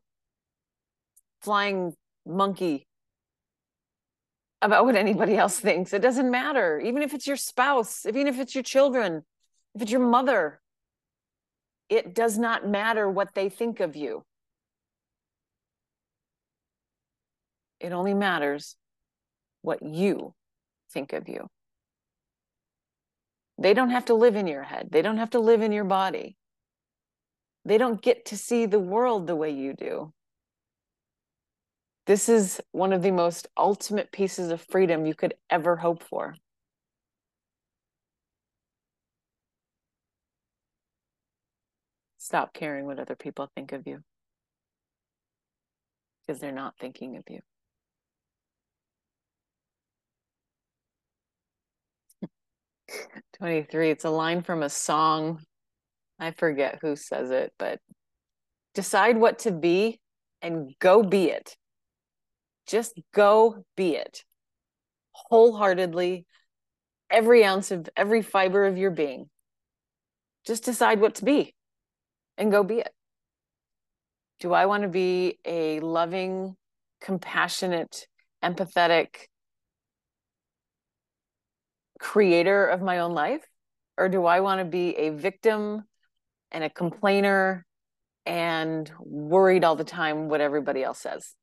flying 1.41 1.95
monkey 2.23 2.85
about 4.61 4.85
what 4.85 4.95
anybody 4.95 5.35
else 5.35 5.59
thinks. 5.59 5.91
It 5.91 6.03
doesn't 6.03 6.29
matter. 6.29 6.79
Even 6.79 7.01
if 7.01 7.15
it's 7.15 7.25
your 7.25 7.35
spouse, 7.35 8.05
even 8.05 8.27
if 8.27 8.39
it's 8.39 8.53
your 8.53 8.63
children, 8.63 9.23
if 9.73 9.81
it's 9.81 9.91
your 9.91 10.07
mother, 10.07 10.59
it 11.89 12.13
does 12.13 12.37
not 12.37 12.67
matter 12.67 13.09
what 13.09 13.33
they 13.35 13.49
think 13.49 13.79
of 13.79 13.95
you. 13.95 14.23
It 17.79 17.91
only 17.91 18.13
matters 18.13 18.75
what 19.61 19.83
you 19.83 20.33
think 20.91 21.13
of 21.13 21.27
you. 21.27 21.47
They 23.57 23.73
don't 23.73 23.91
have 23.91 24.05
to 24.05 24.13
live 24.13 24.35
in 24.35 24.47
your 24.47 24.63
head, 24.63 24.89
they 24.91 25.01
don't 25.01 25.17
have 25.17 25.31
to 25.31 25.39
live 25.39 25.61
in 25.61 25.71
your 25.71 25.83
body. 25.83 26.37
They 27.65 27.77
don't 27.77 28.01
get 28.01 28.25
to 28.25 28.37
see 28.37 28.65
the 28.65 28.79
world 28.79 29.25
the 29.25 29.37
way 29.37 29.51
you 29.51 29.73
do. 29.73 30.11
This 32.05 32.27
is 32.27 32.59
one 32.73 32.91
of 32.91 33.01
the 33.01 33.11
most 33.11 33.47
ultimate 33.55 34.11
pieces 34.11 34.51
of 34.51 34.65
freedom 34.69 35.05
you 35.05 35.15
could 35.15 35.35
ever 35.49 35.77
hope 35.77 36.03
for. 36.03 36.35
Stop 42.23 42.53
caring 42.53 42.85
what 42.85 42.99
other 42.99 43.17
people 43.17 43.51
think 43.53 43.73
of 43.73 43.85
you 43.85 43.99
because 46.25 46.39
they're 46.39 46.53
not 46.53 46.73
thinking 46.79 47.17
of 47.17 47.23
you. 47.27 47.41
Twenty-three. 53.37 53.89
It's 53.89 54.05
a 54.05 54.09
line 54.09 54.41
from 54.41 54.63
a 54.63 54.69
song. 54.69 55.41
I 56.17 56.31
forget 56.31 56.79
who 56.81 56.95
says 56.95 57.29
it, 57.29 57.51
but 57.59 57.81
decide 58.73 59.17
what 59.17 59.39
to 59.39 59.51
be 59.51 59.99
and 60.41 60.73
go 60.79 61.03
be 61.03 61.25
it. 61.25 61.57
Just 62.67 62.93
go 63.13 63.65
be 63.75 63.97
it 63.97 64.23
wholeheartedly, 65.11 66.25
every 67.11 67.43
ounce 67.43 67.71
of 67.71 67.89
every 67.97 68.21
fiber 68.21 68.65
of 68.65 68.77
your 68.77 68.91
being. 68.91 69.29
Just 70.45 70.63
decide 70.63 71.01
what 71.01 71.15
to 71.15 71.25
be 71.25 71.53
and 72.37 72.51
go 72.51 72.63
be 72.63 72.79
it. 72.79 72.93
Do 74.39 74.53
I 74.53 74.65
want 74.65 74.83
to 74.83 74.89
be 74.89 75.39
a 75.45 75.79
loving, 75.79 76.55
compassionate, 77.01 78.07
empathetic 78.43 79.27
creator 81.99 82.65
of 82.67 82.81
my 82.81 82.99
own 82.99 83.13
life? 83.13 83.45
Or 83.97 84.09
do 84.09 84.25
I 84.25 84.41
want 84.41 84.59
to 84.59 84.65
be 84.65 84.95
a 84.97 85.09
victim 85.11 85.83
and 86.51 86.63
a 86.63 86.69
complainer 86.69 87.65
and 88.25 88.91
worried 88.99 89.63
all 89.63 89.75
the 89.75 89.83
time 89.83 90.29
what 90.29 90.41
everybody 90.41 90.83
else 90.83 90.99
says? 90.99 91.35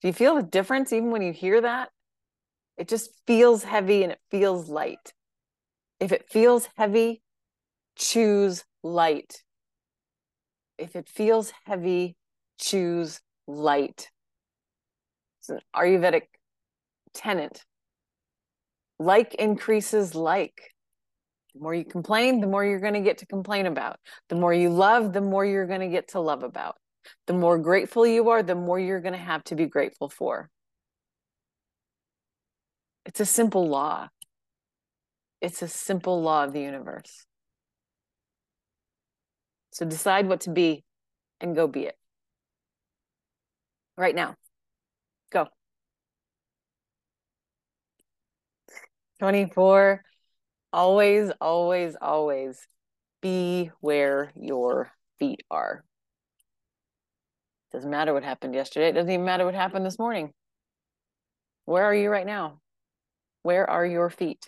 Do 0.00 0.08
you 0.08 0.14
feel 0.14 0.34
the 0.34 0.42
difference 0.42 0.92
even 0.92 1.10
when 1.10 1.22
you 1.22 1.32
hear 1.32 1.60
that? 1.60 1.90
It 2.76 2.88
just 2.88 3.10
feels 3.26 3.62
heavy 3.62 4.02
and 4.02 4.12
it 4.12 4.20
feels 4.30 4.68
light. 4.68 5.12
If 6.00 6.10
it 6.10 6.28
feels 6.28 6.68
heavy, 6.76 7.22
choose 7.94 8.64
light. 8.82 9.42
If 10.78 10.96
it 10.96 11.08
feels 11.08 11.52
heavy, 11.64 12.16
choose 12.58 13.20
light. 13.46 14.10
It's 15.40 15.48
an 15.50 15.60
Ayurvedic 15.74 16.22
tenet. 17.14 17.64
Like 18.98 19.34
increases 19.34 20.14
like. 20.14 20.72
The 21.54 21.60
more 21.60 21.74
you 21.74 21.84
complain, 21.84 22.40
the 22.40 22.46
more 22.46 22.64
you're 22.64 22.80
going 22.80 22.94
to 22.94 23.00
get 23.00 23.18
to 23.18 23.26
complain 23.26 23.66
about. 23.66 23.96
The 24.28 24.36
more 24.36 24.54
you 24.54 24.70
love, 24.70 25.12
the 25.12 25.20
more 25.20 25.44
you're 25.44 25.66
going 25.66 25.80
to 25.80 25.88
get 25.88 26.08
to 26.08 26.20
love 26.20 26.42
about. 26.42 26.76
The 27.26 27.34
more 27.34 27.58
grateful 27.58 28.06
you 28.06 28.30
are, 28.30 28.42
the 28.42 28.54
more 28.54 28.78
you're 28.78 29.00
going 29.00 29.12
to 29.12 29.18
have 29.18 29.44
to 29.44 29.54
be 29.54 29.66
grateful 29.66 30.08
for. 30.08 30.48
It's 33.04 33.20
a 33.20 33.26
simple 33.26 33.68
law. 33.68 34.08
It's 35.40 35.60
a 35.60 35.68
simple 35.68 36.22
law 36.22 36.44
of 36.44 36.52
the 36.52 36.60
universe. 36.60 37.26
So 39.72 39.86
decide 39.86 40.28
what 40.28 40.42
to 40.42 40.50
be 40.50 40.84
and 41.40 41.56
go 41.56 41.66
be 41.66 41.86
it. 41.86 41.96
Right 43.96 44.14
now. 44.14 44.36
Go. 45.30 45.48
24. 49.18 50.02
Always, 50.74 51.30
always, 51.40 51.96
always 52.00 52.58
be 53.20 53.70
where 53.80 54.32
your 54.34 54.90
feet 55.18 55.42
are. 55.50 55.84
Doesn't 57.72 57.90
matter 57.90 58.12
what 58.12 58.24
happened 58.24 58.54
yesterday. 58.54 58.88
It 58.88 58.92
doesn't 58.92 59.10
even 59.10 59.24
matter 59.24 59.46
what 59.46 59.54
happened 59.54 59.86
this 59.86 59.98
morning. 59.98 60.32
Where 61.64 61.84
are 61.84 61.94
you 61.94 62.10
right 62.10 62.26
now? 62.26 62.58
Where 63.42 63.68
are 63.68 63.86
your 63.86 64.10
feet? 64.10 64.46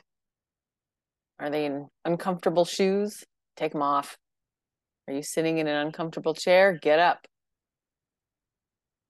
Are 1.39 1.49
they 1.49 1.65
in 1.65 1.89
uncomfortable 2.05 2.65
shoes? 2.65 3.25
Take 3.57 3.73
them 3.73 3.83
off. 3.83 4.19
Are 5.07 5.15
you 5.15 5.23
sitting 5.23 5.59
in 5.59 5.67
an 5.67 5.87
uncomfortable 5.87 6.35
chair? 6.35 6.79
Get 6.81 6.99
up. 6.99 7.27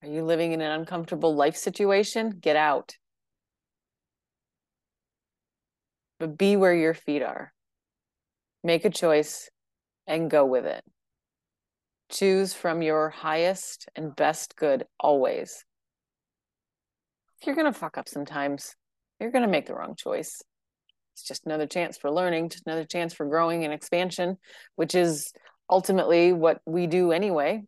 Are 0.02 0.08
you 0.08 0.24
living 0.24 0.52
in 0.52 0.60
an 0.60 0.70
uncomfortable 0.70 1.34
life 1.34 1.56
situation? 1.56 2.38
Get 2.40 2.56
out. 2.56 2.96
but 6.18 6.38
be 6.38 6.56
where 6.56 6.74
your 6.74 6.94
feet 6.94 7.22
are. 7.22 7.52
Make 8.62 8.84
a 8.84 8.90
choice 8.90 9.50
and 10.06 10.30
go 10.30 10.46
with 10.46 10.64
it. 10.64 10.82
Choose 12.10 12.54
from 12.54 12.82
your 12.82 13.10
highest 13.10 13.88
and 13.94 14.16
best 14.16 14.56
good 14.56 14.84
always. 14.98 15.64
You're 17.44 17.54
going 17.54 17.70
to 17.70 17.78
fuck 17.78 17.98
up 17.98 18.08
sometimes, 18.08 18.74
you're 19.20 19.30
going 19.30 19.42
to 19.44 19.50
make 19.50 19.66
the 19.66 19.74
wrong 19.74 19.96
choice. 19.96 20.40
It's 21.12 21.24
just 21.24 21.44
another 21.44 21.66
chance 21.66 21.98
for 21.98 22.10
learning, 22.10 22.48
just 22.48 22.66
another 22.66 22.86
chance 22.86 23.12
for 23.12 23.26
growing 23.26 23.64
and 23.64 23.72
expansion, 23.72 24.38
which 24.76 24.94
is 24.94 25.30
ultimately 25.68 26.32
what 26.32 26.60
we 26.66 26.86
do 26.86 27.12
anyway. 27.12 27.62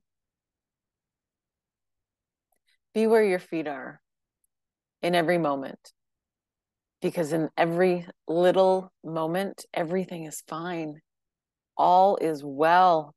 Be 2.94 3.06
where 3.06 3.24
your 3.24 3.38
feet 3.38 3.68
are 3.68 4.00
in 5.02 5.14
every 5.14 5.38
moment. 5.38 5.78
Because 7.02 7.32
in 7.32 7.50
every 7.56 8.06
little 8.26 8.90
moment, 9.04 9.64
everything 9.74 10.24
is 10.24 10.42
fine. 10.48 11.00
All 11.76 12.16
is 12.16 12.42
well. 12.42 13.14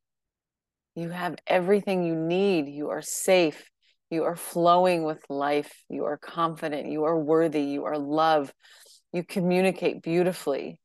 You 0.95 1.09
have 1.09 1.37
everything 1.47 2.03
you 2.03 2.15
need. 2.15 2.67
You 2.67 2.89
are 2.89 3.01
safe. 3.01 3.69
You 4.09 4.25
are 4.25 4.35
flowing 4.35 5.03
with 5.03 5.23
life. 5.29 5.71
You 5.87 6.05
are 6.05 6.17
confident. 6.17 6.87
You 6.91 7.05
are 7.05 7.17
worthy. 7.17 7.61
You 7.61 7.85
are 7.85 7.97
love. 7.97 8.53
You 9.13 9.23
communicate 9.23 10.01
beautifully. 10.01 10.77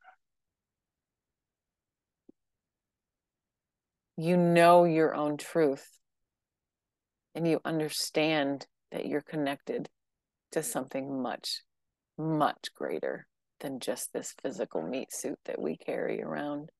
You 4.17 4.37
know 4.37 4.85
your 4.85 5.15
own 5.15 5.37
truth. 5.37 5.87
And 7.35 7.49
you 7.49 7.61
understand 7.65 8.67
that 8.93 9.07
you're 9.07 9.23
connected 9.23 9.89
to 10.53 10.63
something 10.63 11.21
much, 11.21 11.63
much 12.17 12.69
greater 12.77 13.27
than 13.61 13.81
just 13.81 14.13
this 14.13 14.35
physical 14.41 14.83
meat 14.83 15.13
suit 15.13 15.39
that 15.47 15.61
we 15.61 15.77
carry 15.77 16.23
around. 16.23 16.71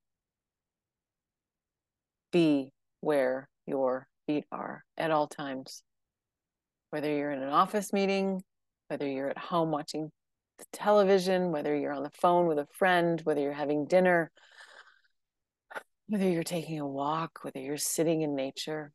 Be 2.31 2.71
where 3.01 3.49
your 3.65 4.07
feet 4.27 4.45
are 4.51 4.83
at 4.97 5.11
all 5.11 5.27
times. 5.27 5.83
Whether 6.91 7.11
you're 7.11 7.31
in 7.31 7.43
an 7.43 7.49
office 7.49 7.91
meeting, 7.91 8.41
whether 8.87 9.07
you're 9.07 9.29
at 9.29 9.37
home 9.37 9.71
watching 9.71 10.09
the 10.57 10.65
television, 10.71 11.51
whether 11.51 11.75
you're 11.75 11.91
on 11.91 12.03
the 12.03 12.11
phone 12.11 12.47
with 12.47 12.59
a 12.59 12.67
friend, 12.77 13.19
whether 13.25 13.41
you're 13.41 13.51
having 13.51 13.87
dinner, 13.87 14.31
whether 16.07 16.29
you're 16.29 16.43
taking 16.43 16.79
a 16.79 16.87
walk, 16.87 17.39
whether 17.41 17.59
you're 17.59 17.77
sitting 17.77 18.21
in 18.21 18.35
nature, 18.35 18.91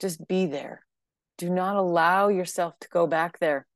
just 0.00 0.26
be 0.26 0.46
there. 0.46 0.84
Do 1.38 1.48
not 1.48 1.76
allow 1.76 2.28
yourself 2.28 2.74
to 2.80 2.88
go 2.88 3.06
back 3.06 3.38
there. 3.38 3.66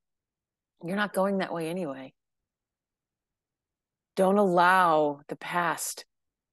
You're 0.85 0.97
not 0.97 1.15
going 1.15 1.39
that 1.39 1.53
way 1.53 1.69
anyway. 1.69 2.13
Don't 4.17 4.39
allow 4.39 5.21
the 5.29 5.37
past 5.37 6.05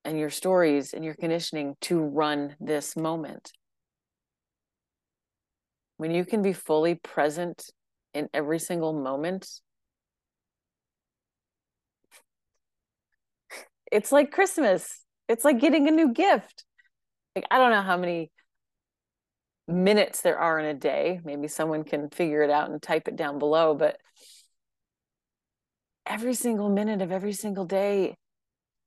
and 0.04 0.18
your 0.18 0.30
stories 0.30 0.94
and 0.94 1.04
your 1.06 1.14
conditioning 1.14 1.76
to 1.82 2.00
run 2.00 2.56
this 2.60 2.96
moment. 2.96 3.52
When 5.98 6.12
you 6.12 6.26
can 6.26 6.42
be 6.42 6.54
fully 6.54 6.96
present 6.96 7.70
in 8.14 8.28
every 8.34 8.58
single 8.58 8.94
moment, 8.94 9.48
it's 13.92 14.12
like 14.12 14.32
Christmas. 14.32 15.01
It's 15.32 15.46
like 15.46 15.60
getting 15.62 15.88
a 15.88 15.92
new 15.92 16.12
gift. 16.12 16.66
Like, 17.36 17.46
I 17.50 17.58
don't 17.58 17.72
know 17.72 17.82
how 17.82 17.96
many 17.96 18.32
minutes 19.66 20.22
there 20.22 20.38
are 20.38 20.60
in 20.60 20.66
a 20.66 20.74
day. 20.74 21.22
Maybe 21.24 21.48
someone 21.48 21.86
can 21.86 22.10
figure 22.10 22.42
it 22.42 22.50
out 22.50 22.70
and 22.70 22.82
type 22.82 23.08
it 23.08 23.16
down 23.16 23.40
below. 23.40 23.74
But 23.74 23.98
every 26.06 26.34
single 26.34 26.70
minute 26.70 27.02
of 27.02 27.14
every 27.14 27.32
single 27.32 27.64
day, 27.64 28.18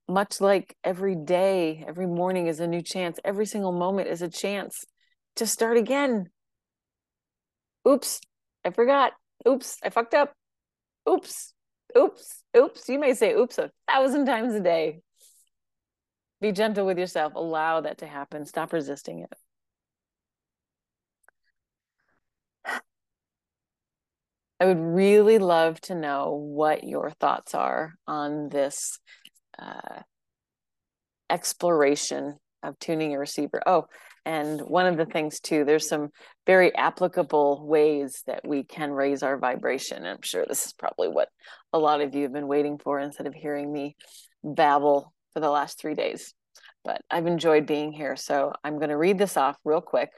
much 0.07 0.39
like 0.39 0.77
every 0.83 1.15
day, 1.15 1.83
every 1.87 2.05
morning 2.05 2.45
is 2.45 2.59
a 2.59 2.67
new 2.67 2.83
chance, 2.83 3.17
every 3.25 3.47
single 3.47 3.71
moment 3.71 4.07
is 4.07 4.21
a 4.21 4.29
chance 4.29 4.85
to 5.37 5.47
start 5.47 5.77
again. 5.77 6.29
Oops, 7.87 8.21
I 8.63 8.69
forgot. 8.69 9.13
Oops, 9.47 9.79
I 9.83 9.89
fucked 9.89 10.13
up. 10.13 10.33
Oops, 11.09 11.53
oops, 11.97 12.43
oops. 12.55 12.87
You 12.87 12.99
may 12.99 13.15
say 13.15 13.33
oops 13.33 13.57
a 13.57 13.71
thousand 13.89 14.27
times 14.27 14.53
a 14.53 14.59
day. 14.59 15.01
Be 16.45 16.51
gentle 16.51 16.85
with 16.85 16.99
yourself. 16.99 17.33
Allow 17.33 17.81
that 17.81 17.97
to 17.97 18.05
happen. 18.05 18.45
Stop 18.45 18.71
resisting 18.71 19.21
it. 19.21 19.33
I 24.59 24.65
would 24.65 24.79
really 24.79 25.39
love 25.39 25.81
to 25.81 25.95
know 25.95 26.35
what 26.35 26.83
your 26.83 27.09
thoughts 27.09 27.55
are 27.55 27.95
on 28.05 28.49
this 28.49 28.99
uh, 29.57 30.01
exploration 31.31 32.35
of 32.61 32.77
tuning 32.77 33.15
a 33.15 33.17
receiver. 33.17 33.63
Oh, 33.65 33.87
and 34.23 34.61
one 34.61 34.85
of 34.85 34.97
the 34.97 35.07
things 35.07 35.39
too, 35.39 35.65
there's 35.65 35.89
some 35.89 36.09
very 36.45 36.75
applicable 36.75 37.65
ways 37.65 38.21
that 38.27 38.47
we 38.47 38.63
can 38.63 38.91
raise 38.91 39.23
our 39.23 39.39
vibration. 39.39 40.05
I'm 40.05 40.21
sure 40.21 40.45
this 40.47 40.67
is 40.67 40.73
probably 40.73 41.07
what 41.07 41.29
a 41.73 41.79
lot 41.79 42.01
of 42.01 42.13
you 42.13 42.21
have 42.21 42.33
been 42.33 42.47
waiting 42.47 42.77
for 42.77 42.99
instead 42.99 43.25
of 43.25 43.33
hearing 43.33 43.73
me 43.73 43.95
babble 44.43 45.11
for 45.35 45.41
the 45.41 45.49
last 45.49 45.77
three 45.79 45.93
days. 45.93 46.33
But 46.85 47.01
I've 47.11 47.27
enjoyed 47.27 47.67
being 47.67 47.91
here. 47.91 48.15
So 48.15 48.53
I'm 48.63 48.77
going 48.77 48.89
to 48.89 48.97
read 48.97 49.17
this 49.17 49.35
off 49.35 49.57
real 49.65 49.81
quick. 49.81 50.09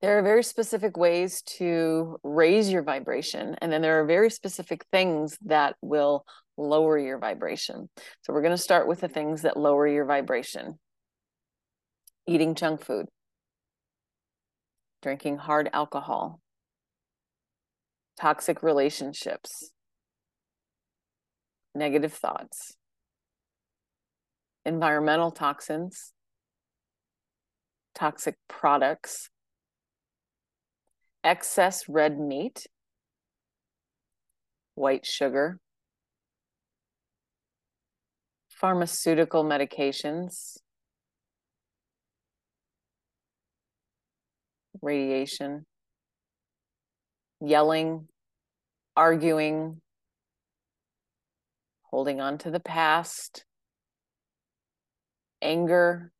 There 0.00 0.16
are 0.18 0.22
very 0.22 0.44
specific 0.44 0.96
ways 0.96 1.42
to 1.58 2.18
raise 2.22 2.70
your 2.70 2.82
vibration 2.82 3.56
and 3.60 3.72
then 3.72 3.82
there 3.82 4.00
are 4.00 4.06
very 4.06 4.30
specific 4.30 4.86
things 4.92 5.36
that 5.46 5.74
will 5.82 6.24
lower 6.56 6.96
your 6.96 7.18
vibration. 7.18 7.90
So 8.22 8.32
we're 8.32 8.42
going 8.42 8.56
to 8.56 8.62
start 8.62 8.86
with 8.86 9.00
the 9.00 9.08
things 9.08 9.42
that 9.42 9.56
lower 9.56 9.88
your 9.88 10.04
vibration. 10.04 10.78
Eating 12.28 12.54
junk 12.54 12.84
food. 12.84 13.06
Drinking 15.02 15.38
hard 15.38 15.68
alcohol. 15.72 16.40
Toxic 18.20 18.62
relationships. 18.62 19.72
Negative 21.74 22.12
thoughts 22.12 22.77
environmental 24.68 25.30
toxins 25.30 26.12
toxic 27.94 28.36
products 28.48 29.30
excess 31.24 31.88
red 31.88 32.18
meat, 32.18 32.66
white 34.74 35.04
sugar, 35.04 35.58
pharmaceutical 38.48 39.44
medications, 39.44 40.58
radiation, 44.80 45.66
yelling, 47.40 48.08
arguing, 48.96 49.80
holding 51.82 52.20
on 52.20 52.38
to 52.38 52.50
the 52.50 52.60
past, 52.60 53.44
anger, 55.42 56.12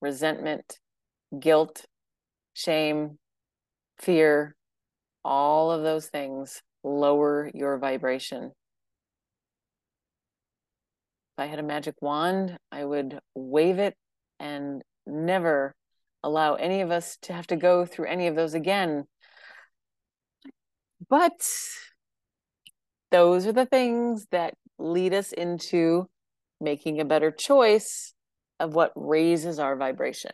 resentment, 0.00 0.78
guilt, 1.38 1.84
shame, 2.54 3.18
fear, 3.98 4.54
all 5.24 5.70
of 5.70 5.82
those 5.82 6.06
things 6.06 6.62
lower 6.82 7.50
your 7.54 7.78
vibration. 7.78 8.44
If 8.44 8.52
I 11.38 11.46
had 11.46 11.58
a 11.58 11.64
magic 11.64 11.96
wand, 12.00 12.58
I 12.72 12.84
would 12.84 13.18
wave 13.34 13.78
it 13.78 13.96
and 14.38 14.82
never 15.06 15.74
allow 16.22 16.54
any 16.54 16.80
of 16.80 16.90
us 16.90 17.16
to 17.22 17.32
have 17.32 17.46
to 17.48 17.56
go 17.56 17.86
through 17.86 18.06
any 18.06 18.26
of 18.26 18.36
those 18.36 18.54
again. 18.54 19.04
But 21.08 21.46
those 23.10 23.46
are 23.46 23.52
the 23.52 23.66
things 23.66 24.26
that 24.30 24.54
lead 24.78 25.14
us 25.14 25.32
into 25.32 26.08
making 26.60 27.00
a 27.00 27.04
better 27.04 27.30
choice 27.30 28.14
of 28.60 28.74
what 28.74 28.92
raises 28.94 29.58
our 29.58 29.74
vibration. 29.74 30.32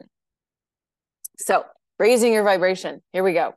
So, 1.38 1.64
raising 1.98 2.32
your 2.32 2.44
vibration. 2.44 3.00
Here 3.12 3.22
we 3.22 3.32
go. 3.32 3.54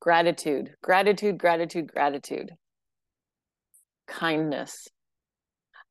Gratitude, 0.00 0.74
gratitude, 0.82 1.38
gratitude, 1.38 1.92
gratitude. 1.92 2.50
Kindness. 4.08 4.88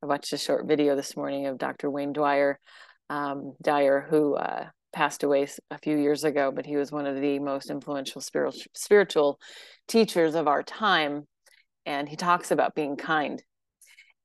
I 0.01 0.07
watched 0.07 0.33
a 0.33 0.37
short 0.37 0.67
video 0.67 0.95
this 0.95 1.15
morning 1.15 1.45
of 1.47 1.57
Dr. 1.57 1.89
Wayne 1.89 2.13
Dyer, 2.13 2.59
um, 3.09 3.53
Dyer, 3.61 4.05
who 4.09 4.35
uh, 4.35 4.67
passed 4.93 5.23
away 5.23 5.47
a 5.69 5.77
few 5.77 5.97
years 5.97 6.23
ago, 6.23 6.51
but 6.51 6.65
he 6.65 6.75
was 6.75 6.91
one 6.91 7.05
of 7.05 7.19
the 7.19 7.39
most 7.39 7.69
influential 7.69 8.21
spiritual 8.21 8.63
spiritual 8.73 9.39
teachers 9.87 10.35
of 10.35 10.47
our 10.47 10.63
time. 10.63 11.27
And 11.85 12.09
he 12.09 12.15
talks 12.15 12.51
about 12.51 12.75
being 12.75 12.95
kind. 12.95 13.41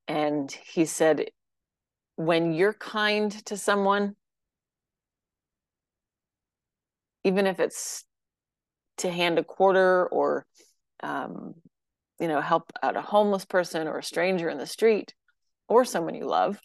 And 0.07 0.51
he 0.73 0.85
said, 0.85 1.25
when 2.15 2.53
you're 2.53 2.73
kind 2.73 3.31
to 3.45 3.57
someone, 3.57 4.15
even 7.23 7.47
if 7.47 7.59
it's 7.59 8.05
to 8.97 9.09
hand 9.09 9.39
a 9.39 9.43
quarter 9.43 10.07
or 10.07 10.45
um, 11.01 11.55
you 12.19 12.27
know 12.27 12.41
help 12.41 12.71
out 12.81 12.95
a 12.95 13.01
homeless 13.01 13.45
person 13.45 13.87
or 13.87 13.97
a 13.97 14.03
stranger 14.03 14.49
in 14.49 14.57
the 14.57 14.67
street 14.67 15.13
or 15.67 15.85
someone 15.85 16.15
you 16.15 16.25
love. 16.25 16.59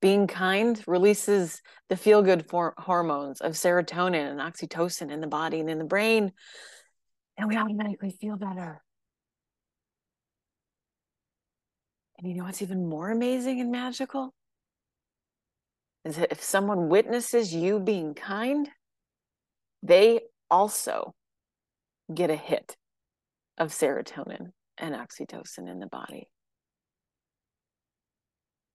Being 0.00 0.28
kind 0.28 0.80
releases 0.86 1.60
the 1.88 1.96
feel 1.96 2.22
good 2.22 2.44
hormones 2.50 3.40
of 3.40 3.54
serotonin 3.54 4.30
and 4.30 4.38
oxytocin 4.38 5.10
in 5.10 5.20
the 5.20 5.26
body 5.26 5.58
and 5.58 5.68
in 5.68 5.78
the 5.78 5.84
brain. 5.84 6.32
And 7.36 7.48
we 7.48 7.56
automatically 7.56 8.16
feel 8.20 8.36
better. 8.36 8.80
And 12.18 12.28
you 12.28 12.34
know 12.34 12.44
what's 12.44 12.62
even 12.62 12.88
more 12.88 13.10
amazing 13.10 13.60
and 13.60 13.70
magical? 13.70 14.34
Is 16.04 16.16
that 16.16 16.32
if 16.32 16.42
someone 16.42 16.88
witnesses 16.88 17.54
you 17.54 17.78
being 17.78 18.14
kind, 18.14 18.68
they 19.82 20.20
also 20.50 21.14
get 22.12 22.30
a 22.30 22.36
hit 22.36 22.76
of 23.56 23.70
serotonin 23.70 24.52
and 24.78 24.94
oxytocin 24.94 25.68
in 25.68 25.78
the 25.78 25.86
body. 25.86 26.28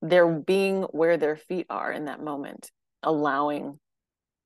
They're 0.01 0.27
being 0.27 0.83
where 0.83 1.17
their 1.17 1.37
feet 1.37 1.65
are 1.69 1.91
in 1.91 2.05
that 2.05 2.21
moment, 2.21 2.69
allowing, 3.01 3.79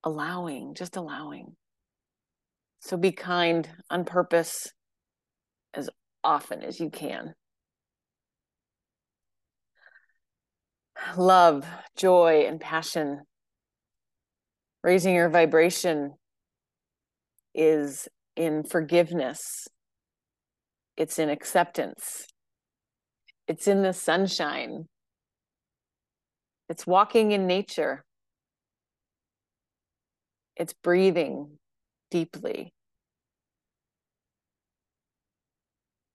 allowing, 0.04 0.76
just 0.76 0.96
allowing. 0.96 1.56
So 2.80 2.96
be 2.96 3.12
kind 3.12 3.68
on 3.90 4.06
purpose 4.06 4.72
as 5.74 5.90
often 6.24 6.62
as 6.62 6.80
you 6.80 6.90
can. 6.90 7.34
Love, 11.16 11.66
joy, 11.96 12.46
and 12.48 12.60
passion. 12.60 13.22
Raising 14.84 15.16
your 15.16 15.30
vibration 15.30 16.14
is 17.54 18.08
in 18.36 18.64
forgiveness, 18.64 19.68
it's 20.96 21.18
in 21.18 21.30
acceptance, 21.30 22.28
it's 23.48 23.68
in 23.68 23.82
the 23.82 23.94
sunshine, 23.94 24.88
it's 26.70 26.86
walking 26.86 27.32
in 27.32 27.48
nature, 27.48 28.06
it's 30.56 30.74
breathing 30.74 31.58
deeply. 32.12 32.74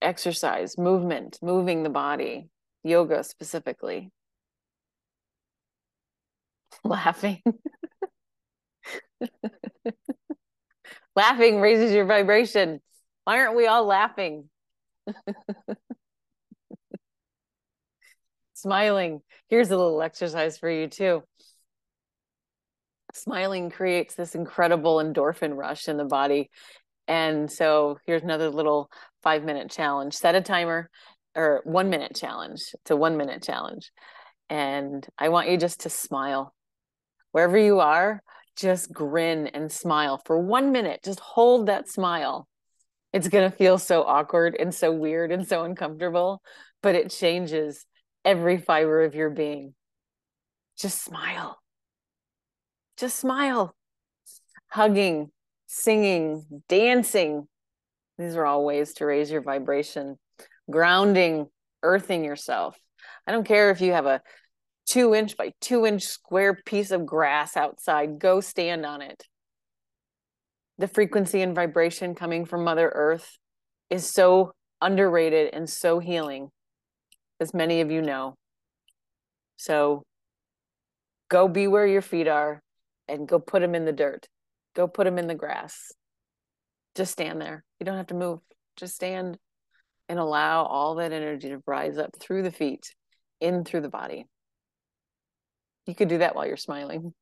Exercise, 0.00 0.78
movement, 0.78 1.38
moving 1.42 1.82
the 1.82 1.90
body, 1.90 2.48
yoga 2.82 3.22
specifically. 3.22 4.10
Laughing. 6.84 7.42
laughing 11.16 11.60
raises 11.60 11.92
your 11.92 12.06
vibration. 12.06 12.80
Why 13.24 13.38
aren't 13.38 13.56
we 13.56 13.66
all 13.66 13.84
laughing? 13.84 14.48
Smiling. 18.54 19.20
Here's 19.48 19.70
a 19.70 19.76
little 19.76 20.02
exercise 20.02 20.58
for 20.58 20.70
you, 20.70 20.88
too. 20.88 21.22
Smiling 23.14 23.70
creates 23.70 24.14
this 24.14 24.34
incredible 24.34 24.96
endorphin 24.96 25.56
rush 25.56 25.88
in 25.88 25.96
the 25.96 26.04
body. 26.04 26.50
And 27.08 27.50
so 27.50 27.98
here's 28.06 28.22
another 28.22 28.48
little 28.48 28.90
five 29.22 29.44
minute 29.44 29.70
challenge. 29.70 30.14
Set 30.14 30.34
a 30.34 30.40
timer 30.40 30.88
or 31.34 31.60
one 31.64 31.90
minute 31.90 32.14
challenge. 32.14 32.60
It's 32.74 32.90
a 32.90 32.96
one 32.96 33.16
minute 33.16 33.42
challenge. 33.42 33.90
And 34.48 35.06
I 35.18 35.28
want 35.28 35.48
you 35.48 35.56
just 35.56 35.80
to 35.80 35.90
smile. 35.90 36.54
Wherever 37.32 37.58
you 37.58 37.80
are, 37.80 38.22
just 38.56 38.92
grin 38.92 39.48
and 39.48 39.72
smile 39.72 40.20
for 40.24 40.38
one 40.38 40.72
minute. 40.72 41.00
Just 41.02 41.20
hold 41.20 41.66
that 41.66 41.88
smile. 41.88 42.46
It's 43.12 43.28
going 43.28 43.50
to 43.50 43.56
feel 43.56 43.78
so 43.78 44.02
awkward 44.04 44.56
and 44.58 44.74
so 44.74 44.92
weird 44.92 45.32
and 45.32 45.46
so 45.46 45.64
uncomfortable, 45.64 46.42
but 46.82 46.94
it 46.94 47.10
changes 47.10 47.84
every 48.24 48.58
fiber 48.58 49.02
of 49.02 49.14
your 49.14 49.30
being. 49.30 49.74
Just 50.78 51.02
smile. 51.02 51.58
Just 52.96 53.18
smile. 53.18 53.74
Hugging, 54.68 55.30
singing, 55.66 56.62
dancing. 56.68 57.48
These 58.18 58.36
are 58.36 58.46
all 58.46 58.64
ways 58.64 58.94
to 58.94 59.06
raise 59.06 59.30
your 59.30 59.42
vibration. 59.42 60.18
Grounding, 60.70 61.48
earthing 61.82 62.24
yourself. 62.24 62.78
I 63.26 63.32
don't 63.32 63.46
care 63.46 63.70
if 63.70 63.80
you 63.80 63.92
have 63.92 64.06
a 64.06 64.22
two 64.86 65.14
inch 65.14 65.36
by 65.36 65.52
two 65.60 65.86
inch 65.86 66.02
square 66.02 66.58
piece 66.66 66.90
of 66.90 67.06
grass 67.06 67.56
outside. 67.56 68.18
Go 68.18 68.40
stand 68.40 68.84
on 68.84 69.02
it. 69.02 69.24
The 70.78 70.88
frequency 70.88 71.42
and 71.42 71.54
vibration 71.54 72.14
coming 72.14 72.44
from 72.44 72.64
Mother 72.64 72.90
Earth 72.94 73.38
is 73.90 74.10
so 74.10 74.52
underrated 74.80 75.50
and 75.52 75.68
so 75.68 75.98
healing, 75.98 76.48
as 77.40 77.54
many 77.54 77.80
of 77.80 77.90
you 77.90 78.02
know. 78.02 78.34
So 79.56 80.02
go 81.30 81.46
be 81.46 81.68
where 81.68 81.86
your 81.86 82.02
feet 82.02 82.26
are 82.26 82.60
and 83.06 83.28
go 83.28 83.38
put 83.38 83.60
them 83.60 83.74
in 83.74 83.84
the 83.84 83.92
dirt. 83.92 84.26
Go 84.74 84.88
put 84.88 85.04
them 85.04 85.18
in 85.18 85.26
the 85.26 85.34
grass. 85.34 85.92
Just 86.94 87.12
stand 87.12 87.40
there. 87.40 87.64
You 87.78 87.86
don't 87.86 87.96
have 87.96 88.08
to 88.08 88.14
move. 88.14 88.40
Just 88.76 88.94
stand 88.94 89.38
and 90.08 90.18
allow 90.18 90.64
all 90.64 90.96
that 90.96 91.12
energy 91.12 91.50
to 91.50 91.62
rise 91.66 91.96
up 91.98 92.10
through 92.18 92.42
the 92.42 92.50
feet, 92.50 92.94
in 93.40 93.64
through 93.64 93.82
the 93.82 93.88
body. 93.88 94.26
You 95.86 95.94
could 95.94 96.08
do 96.08 96.18
that 96.18 96.34
while 96.34 96.46
you're 96.46 96.56
smiling. 96.56 97.12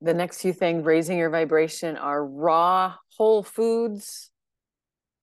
The 0.00 0.14
next 0.14 0.40
few 0.40 0.52
things 0.52 0.84
raising 0.84 1.18
your 1.18 1.30
vibration 1.30 1.96
are 1.96 2.24
raw 2.24 2.94
whole 3.16 3.42
foods, 3.42 4.30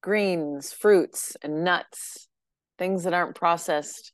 greens, 0.01 0.71
fruits, 0.71 1.35
and 1.41 1.63
nuts, 1.63 2.29
things 2.77 3.03
that 3.03 3.13
aren't 3.13 3.35
processed, 3.35 4.13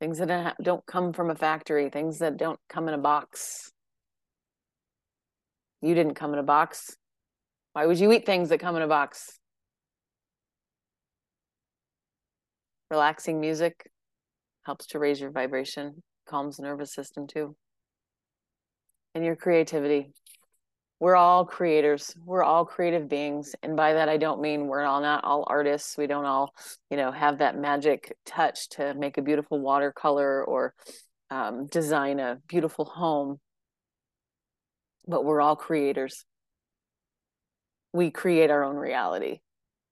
things 0.00 0.18
that 0.18 0.56
don't 0.62 0.84
come 0.86 1.12
from 1.12 1.30
a 1.30 1.34
factory, 1.34 1.90
things 1.90 2.18
that 2.18 2.36
don't 2.36 2.58
come 2.68 2.88
in 2.88 2.94
a 2.94 2.98
box. 2.98 3.70
You 5.80 5.94
didn't 5.94 6.14
come 6.14 6.32
in 6.32 6.40
a 6.40 6.44
box. 6.44 6.96
Why 7.72 7.86
would 7.86 8.00
you 8.00 8.10
eat 8.12 8.26
things 8.26 8.48
that 8.48 8.58
come 8.58 8.74
in 8.74 8.82
a 8.82 8.88
box? 8.88 9.38
Relaxing 12.90 13.40
music, 13.40 13.88
helps 14.68 14.84
to 14.84 14.98
raise 14.98 15.18
your 15.18 15.30
vibration, 15.30 16.02
calms 16.28 16.58
the 16.58 16.62
nervous 16.62 16.92
system 16.92 17.26
too. 17.26 17.56
And 19.14 19.24
your 19.24 19.34
creativity. 19.34 20.12
We're 21.00 21.16
all 21.16 21.46
creators. 21.46 22.14
We're 22.22 22.42
all 22.42 22.66
creative 22.66 23.08
beings. 23.08 23.54
And 23.62 23.76
by 23.76 23.94
that, 23.94 24.10
I 24.10 24.18
don't 24.18 24.42
mean 24.42 24.66
we're 24.66 24.84
all 24.84 25.00
not 25.00 25.24
all 25.24 25.46
artists. 25.46 25.96
We 25.96 26.06
don't 26.06 26.26
all, 26.26 26.52
you 26.90 26.98
know, 26.98 27.10
have 27.10 27.38
that 27.38 27.56
magic 27.58 28.14
touch 28.26 28.68
to 28.70 28.92
make 28.92 29.16
a 29.16 29.22
beautiful 29.22 29.58
watercolor 29.58 30.44
or 30.44 30.74
um, 31.30 31.66
design 31.68 32.20
a 32.20 32.36
beautiful 32.46 32.84
home. 32.84 33.40
But 35.06 35.24
we're 35.24 35.40
all 35.40 35.56
creators. 35.56 36.26
We 37.94 38.10
create 38.10 38.50
our 38.50 38.64
own 38.64 38.76
reality. 38.76 39.40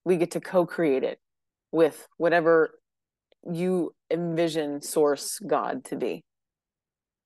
We 0.05 0.19
get 0.19 0.33
to 0.33 0.41
co 0.41 0.67
create 0.67 1.03
it 1.03 1.19
with 1.73 2.07
whatever 2.19 2.73
you 3.53 3.93
envision 4.11 4.83
source 4.83 5.39
God 5.39 5.85
to 5.87 5.97
be. 5.97 6.25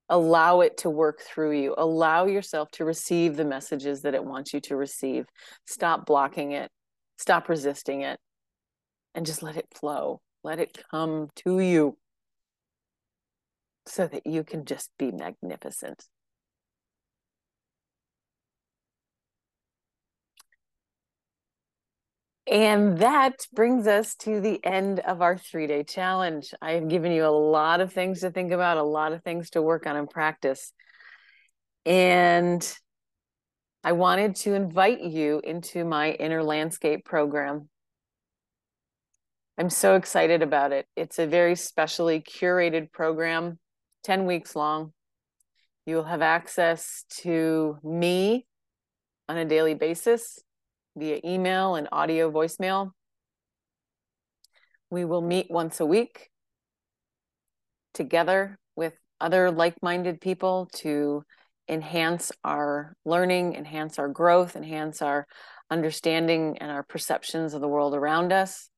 Allow 0.08 0.60
it 0.60 0.78
to 0.78 0.90
work 0.90 1.20
through 1.20 1.52
you. 1.52 1.74
Allow 1.78 2.26
yourself 2.26 2.70
to 2.72 2.84
receive 2.84 3.36
the 3.36 3.44
messages 3.44 4.02
that 4.02 4.14
it 4.14 4.24
wants 4.24 4.52
you 4.52 4.60
to 4.62 4.76
receive. 4.76 5.26
Stop 5.66 6.04
blocking 6.04 6.52
it. 6.52 6.70
Stop 7.18 7.48
resisting 7.48 8.02
it. 8.02 8.18
And 9.14 9.24
just 9.24 9.42
let 9.42 9.56
it 9.56 9.68
flow. 9.74 10.20
Let 10.42 10.58
it 10.58 10.82
come 10.90 11.28
to 11.44 11.60
you 11.60 11.96
so 13.86 14.06
that 14.06 14.26
you 14.26 14.42
can 14.44 14.64
just 14.64 14.90
be 14.98 15.12
magnificent. 15.12 16.04
And 22.50 22.98
that 22.98 23.46
brings 23.52 23.86
us 23.86 24.16
to 24.16 24.40
the 24.40 24.58
end 24.64 24.98
of 24.98 25.22
our 25.22 25.38
three 25.38 25.68
day 25.68 25.84
challenge. 25.84 26.52
I 26.60 26.72
have 26.72 26.88
given 26.88 27.12
you 27.12 27.24
a 27.24 27.28
lot 27.28 27.80
of 27.80 27.92
things 27.92 28.20
to 28.20 28.32
think 28.32 28.50
about, 28.50 28.76
a 28.76 28.82
lot 28.82 29.12
of 29.12 29.22
things 29.22 29.50
to 29.50 29.62
work 29.62 29.86
on 29.86 29.96
and 29.96 30.10
practice. 30.10 30.72
And 31.86 32.60
I 33.84 33.92
wanted 33.92 34.34
to 34.36 34.54
invite 34.54 35.00
you 35.00 35.40
into 35.44 35.84
my 35.84 36.10
inner 36.10 36.42
landscape 36.42 37.04
program. 37.04 37.68
I'm 39.56 39.70
so 39.70 39.94
excited 39.94 40.42
about 40.42 40.72
it. 40.72 40.86
It's 40.96 41.20
a 41.20 41.28
very 41.28 41.54
specially 41.54 42.20
curated 42.20 42.90
program, 42.90 43.60
10 44.02 44.26
weeks 44.26 44.56
long. 44.56 44.92
You'll 45.86 46.02
have 46.02 46.20
access 46.20 47.04
to 47.20 47.78
me 47.84 48.44
on 49.28 49.36
a 49.36 49.44
daily 49.44 49.74
basis 49.74 50.40
via 51.00 51.18
email 51.24 51.74
and 51.74 51.88
audio 51.90 52.30
voicemail. 52.30 52.90
We 54.90 55.06
will 55.06 55.22
meet 55.22 55.50
once 55.50 55.80
a 55.80 55.86
week 55.86 56.28
together 57.94 58.58
with 58.76 58.92
other 59.18 59.50
like 59.50 59.82
minded 59.82 60.20
people 60.20 60.68
to 60.74 61.24
enhance 61.68 62.30
our 62.44 62.94
learning, 63.06 63.54
enhance 63.54 63.98
our 63.98 64.08
growth, 64.08 64.56
enhance 64.56 65.00
our 65.00 65.26
understanding 65.70 66.58
and 66.58 66.70
our 66.70 66.82
perceptions 66.82 67.54
of 67.54 67.62
the 67.62 67.68
world 67.68 67.94
around 67.94 68.30
us. 68.30 68.68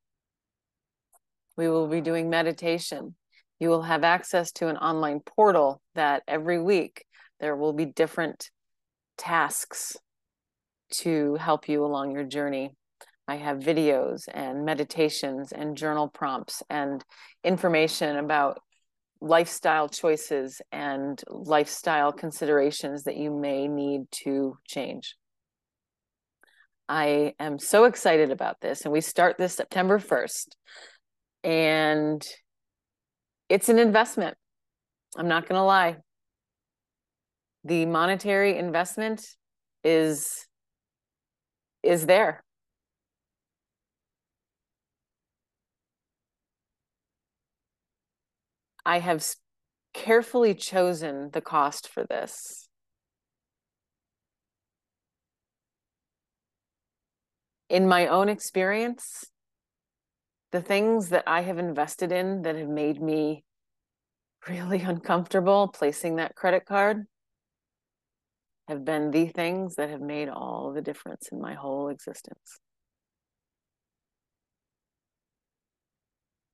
We 1.56 1.68
will 1.68 1.88
be 1.88 2.00
doing 2.00 2.30
meditation. 2.30 3.16
You 3.58 3.68
will 3.68 3.82
have 3.82 4.04
access 4.04 4.52
to 4.52 4.68
an 4.68 4.76
online 4.76 5.20
portal 5.20 5.82
that 5.96 6.22
every 6.28 6.62
week 6.62 7.04
there 7.40 7.56
will 7.56 7.72
be 7.72 7.84
different 7.84 8.50
tasks 9.18 9.96
to 11.00 11.34
help 11.34 11.68
you 11.68 11.84
along 11.84 12.12
your 12.12 12.24
journey. 12.24 12.74
I 13.28 13.36
have 13.36 13.58
videos 13.58 14.22
and 14.32 14.64
meditations 14.64 15.52
and 15.52 15.76
journal 15.76 16.08
prompts 16.08 16.62
and 16.68 17.04
information 17.44 18.16
about 18.16 18.60
lifestyle 19.20 19.88
choices 19.88 20.60
and 20.72 21.22
lifestyle 21.28 22.12
considerations 22.12 23.04
that 23.04 23.16
you 23.16 23.30
may 23.30 23.68
need 23.68 24.10
to 24.10 24.58
change. 24.66 25.14
I 26.88 27.34
am 27.38 27.58
so 27.58 27.84
excited 27.84 28.30
about 28.30 28.60
this, 28.60 28.82
and 28.82 28.92
we 28.92 29.00
start 29.00 29.38
this 29.38 29.54
September 29.54 29.98
1st. 29.98 30.48
And 31.44 32.26
it's 33.48 33.68
an 33.68 33.78
investment. 33.78 34.36
I'm 35.16 35.28
not 35.28 35.48
going 35.48 35.58
to 35.58 35.64
lie. 35.64 35.96
The 37.64 37.86
monetary 37.86 38.58
investment 38.58 39.24
is 39.84 40.46
is 41.82 42.06
there. 42.06 42.44
I 48.84 48.98
have 48.98 49.24
carefully 49.92 50.54
chosen 50.54 51.30
the 51.32 51.40
cost 51.40 51.88
for 51.88 52.04
this. 52.04 52.68
In 57.68 57.88
my 57.88 58.06
own 58.06 58.28
experience, 58.28 59.24
the 60.50 60.60
things 60.60 61.08
that 61.08 61.24
I 61.26 61.42
have 61.42 61.58
invested 61.58 62.12
in 62.12 62.42
that 62.42 62.56
have 62.56 62.68
made 62.68 63.00
me 63.00 63.44
really 64.48 64.80
uncomfortable 64.82 65.68
placing 65.68 66.16
that 66.16 66.34
credit 66.34 66.66
card 66.66 67.06
have 68.68 68.84
been 68.84 69.10
the 69.10 69.26
things 69.26 69.74
that 69.76 69.90
have 69.90 70.00
made 70.00 70.28
all 70.28 70.72
the 70.72 70.82
difference 70.82 71.28
in 71.30 71.40
my 71.40 71.54
whole 71.54 71.88
existence. 71.88 72.60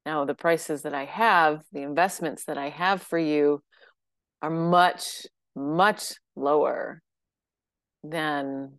Now, 0.07 0.25
the 0.25 0.35
prices 0.35 0.83
that 0.83 0.95
I 0.95 1.05
have, 1.05 1.61
the 1.71 1.83
investments 1.83 2.45
that 2.45 2.57
I 2.57 2.71
have 2.71 3.03
for 3.03 3.19
you 3.19 3.63
are 4.41 4.51
much, 4.51 5.27
much 5.55 6.15
lower 6.35 7.03
than 8.03 8.79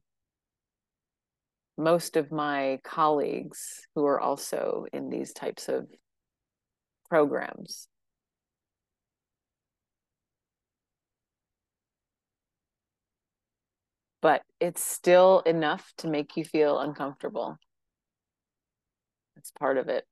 most 1.77 2.17
of 2.17 2.32
my 2.32 2.80
colleagues 2.84 3.88
who 3.95 4.05
are 4.05 4.19
also 4.19 4.86
in 4.91 5.09
these 5.09 5.32
types 5.32 5.69
of 5.69 5.88
programs. 7.09 7.88
But 14.22 14.41
it's 14.59 14.84
still 14.84 15.39
enough 15.41 15.93
to 15.97 16.07
make 16.07 16.36
you 16.36 16.43
feel 16.43 16.80
uncomfortable. 16.80 17.57
That's 19.36 19.51
part 19.51 19.78
of 19.78 19.88
it. 19.88 20.05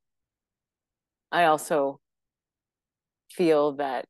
I 1.32 1.44
also 1.46 2.00
feel 3.30 3.74
that 3.74 4.06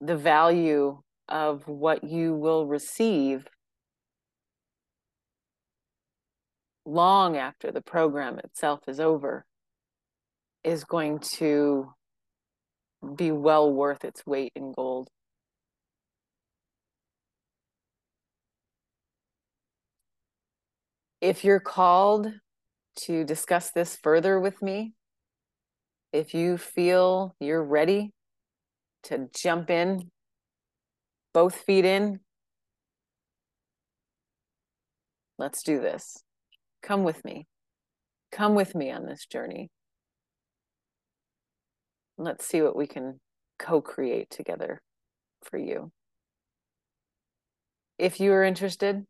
the 0.00 0.16
value 0.16 1.00
of 1.28 1.66
what 1.66 2.04
you 2.04 2.34
will 2.34 2.66
receive 2.66 3.46
long 6.84 7.36
after 7.36 7.72
the 7.72 7.80
program 7.80 8.38
itself 8.40 8.80
is 8.88 9.00
over 9.00 9.46
is 10.62 10.84
going 10.84 11.18
to 11.18 11.92
be 13.16 13.30
well 13.30 13.70
worth 13.72 14.04
its 14.04 14.26
weight 14.26 14.52
in 14.54 14.72
gold. 14.72 15.08
If 21.24 21.42
you're 21.42 21.58
called 21.58 22.30
to 22.96 23.24
discuss 23.24 23.70
this 23.70 23.96
further 23.96 24.38
with 24.38 24.60
me, 24.60 24.92
if 26.12 26.34
you 26.34 26.58
feel 26.58 27.34
you're 27.40 27.64
ready 27.64 28.12
to 29.04 29.30
jump 29.34 29.70
in, 29.70 30.10
both 31.32 31.54
feet 31.54 31.86
in, 31.86 32.20
let's 35.38 35.62
do 35.62 35.80
this. 35.80 36.22
Come 36.82 37.04
with 37.04 37.24
me. 37.24 37.46
Come 38.30 38.54
with 38.54 38.74
me 38.74 38.90
on 38.90 39.06
this 39.06 39.24
journey. 39.24 39.70
Let's 42.18 42.46
see 42.46 42.60
what 42.60 42.76
we 42.76 42.86
can 42.86 43.18
co 43.58 43.80
create 43.80 44.28
together 44.28 44.82
for 45.42 45.56
you. 45.56 45.90
If 47.98 48.20
you 48.20 48.30
are 48.32 48.44
interested, 48.44 49.06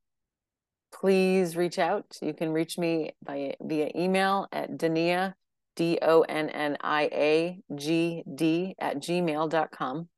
please 0.94 1.56
reach 1.56 1.78
out. 1.78 2.16
You 2.22 2.32
can 2.32 2.52
reach 2.52 2.78
me 2.78 3.10
by 3.24 3.54
via 3.60 3.90
email 3.94 4.46
at 4.52 4.78
Donnia 4.78 5.34
D 5.76 5.98
O 6.00 6.22
N 6.22 6.48
N 6.48 6.76
I 6.80 7.02
A 7.12 7.58
G 7.74 8.22
D 8.32 8.74
at 8.78 8.98
gmail.com. 8.98 10.08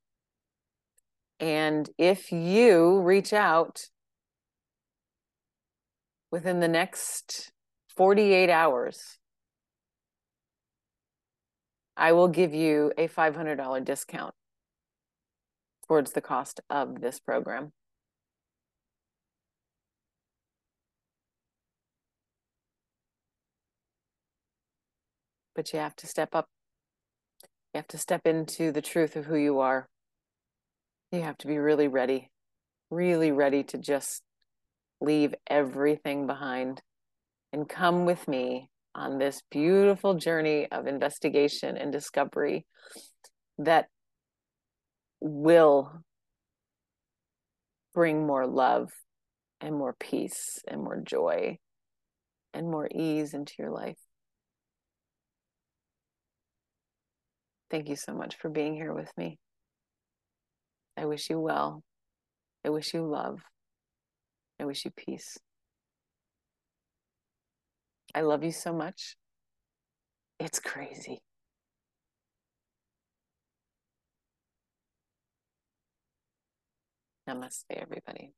And 1.39 1.89
if 1.97 2.31
you 2.31 3.01
reach 3.01 3.33
out 3.33 3.89
within 6.31 6.59
the 6.59 6.67
next 6.67 7.51
48 7.95 8.49
hours, 8.49 9.17
I 11.95 12.11
will 12.11 12.27
give 12.27 12.53
you 12.53 12.91
a 12.97 13.07
$500 13.07 13.83
discount 13.83 14.33
towards 15.87 16.11
the 16.11 16.21
cost 16.21 16.59
of 16.69 17.01
this 17.01 17.19
program. 17.19 17.71
But 25.57 25.73
you 25.73 25.79
have 25.79 25.95
to 25.97 26.07
step 26.07 26.35
up. 26.35 26.47
You 27.73 27.79
have 27.79 27.87
to 27.89 27.97
step 27.97 28.21
into 28.25 28.71
the 28.71 28.81
truth 28.81 29.15
of 29.15 29.25
who 29.25 29.35
you 29.35 29.59
are. 29.59 29.89
You 31.11 31.21
have 31.23 31.37
to 31.39 31.47
be 31.47 31.57
really 31.57 31.87
ready, 31.87 32.29
really 32.91 33.31
ready 33.31 33.63
to 33.63 33.77
just 33.77 34.21
leave 35.01 35.33
everything 35.49 36.27
behind 36.27 36.81
and 37.51 37.67
come 37.67 38.05
with 38.05 38.27
me 38.27 38.69
on 38.93 39.17
this 39.17 39.41
beautiful 39.49 40.13
journey 40.13 40.67
of 40.71 40.85
investigation 40.85 41.75
and 41.75 41.91
discovery 41.91 42.65
that 43.57 43.87
will 45.19 46.03
bring 47.95 48.27
more 48.27 48.45
love 48.45 48.91
and 49.59 49.75
more 49.75 49.95
peace 49.99 50.59
and 50.67 50.83
more 50.83 51.01
joy 51.03 51.57
and 52.53 52.69
more 52.69 52.87
ease 52.93 53.33
into 53.33 53.53
your 53.57 53.71
life. 53.71 53.97
Thank 57.69 57.89
you 57.89 57.95
so 57.95 58.13
much 58.13 58.37
for 58.37 58.49
being 58.49 58.75
here 58.75 58.93
with 58.93 59.11
me. 59.17 59.37
I 60.95 61.05
wish 61.05 61.29
you 61.29 61.39
well. 61.39 61.83
I 62.65 62.69
wish 62.69 62.93
you 62.93 63.05
love. 63.05 63.39
I 64.59 64.65
wish 64.65 64.85
you 64.85 64.91
peace. 64.91 65.37
I 68.15 68.21
love 68.21 68.43
you 68.43 68.51
so 68.51 68.73
much. 68.73 69.15
It's 70.39 70.59
crazy. 70.59 71.19
Namaste, 77.29 77.65
everybody. 77.69 78.33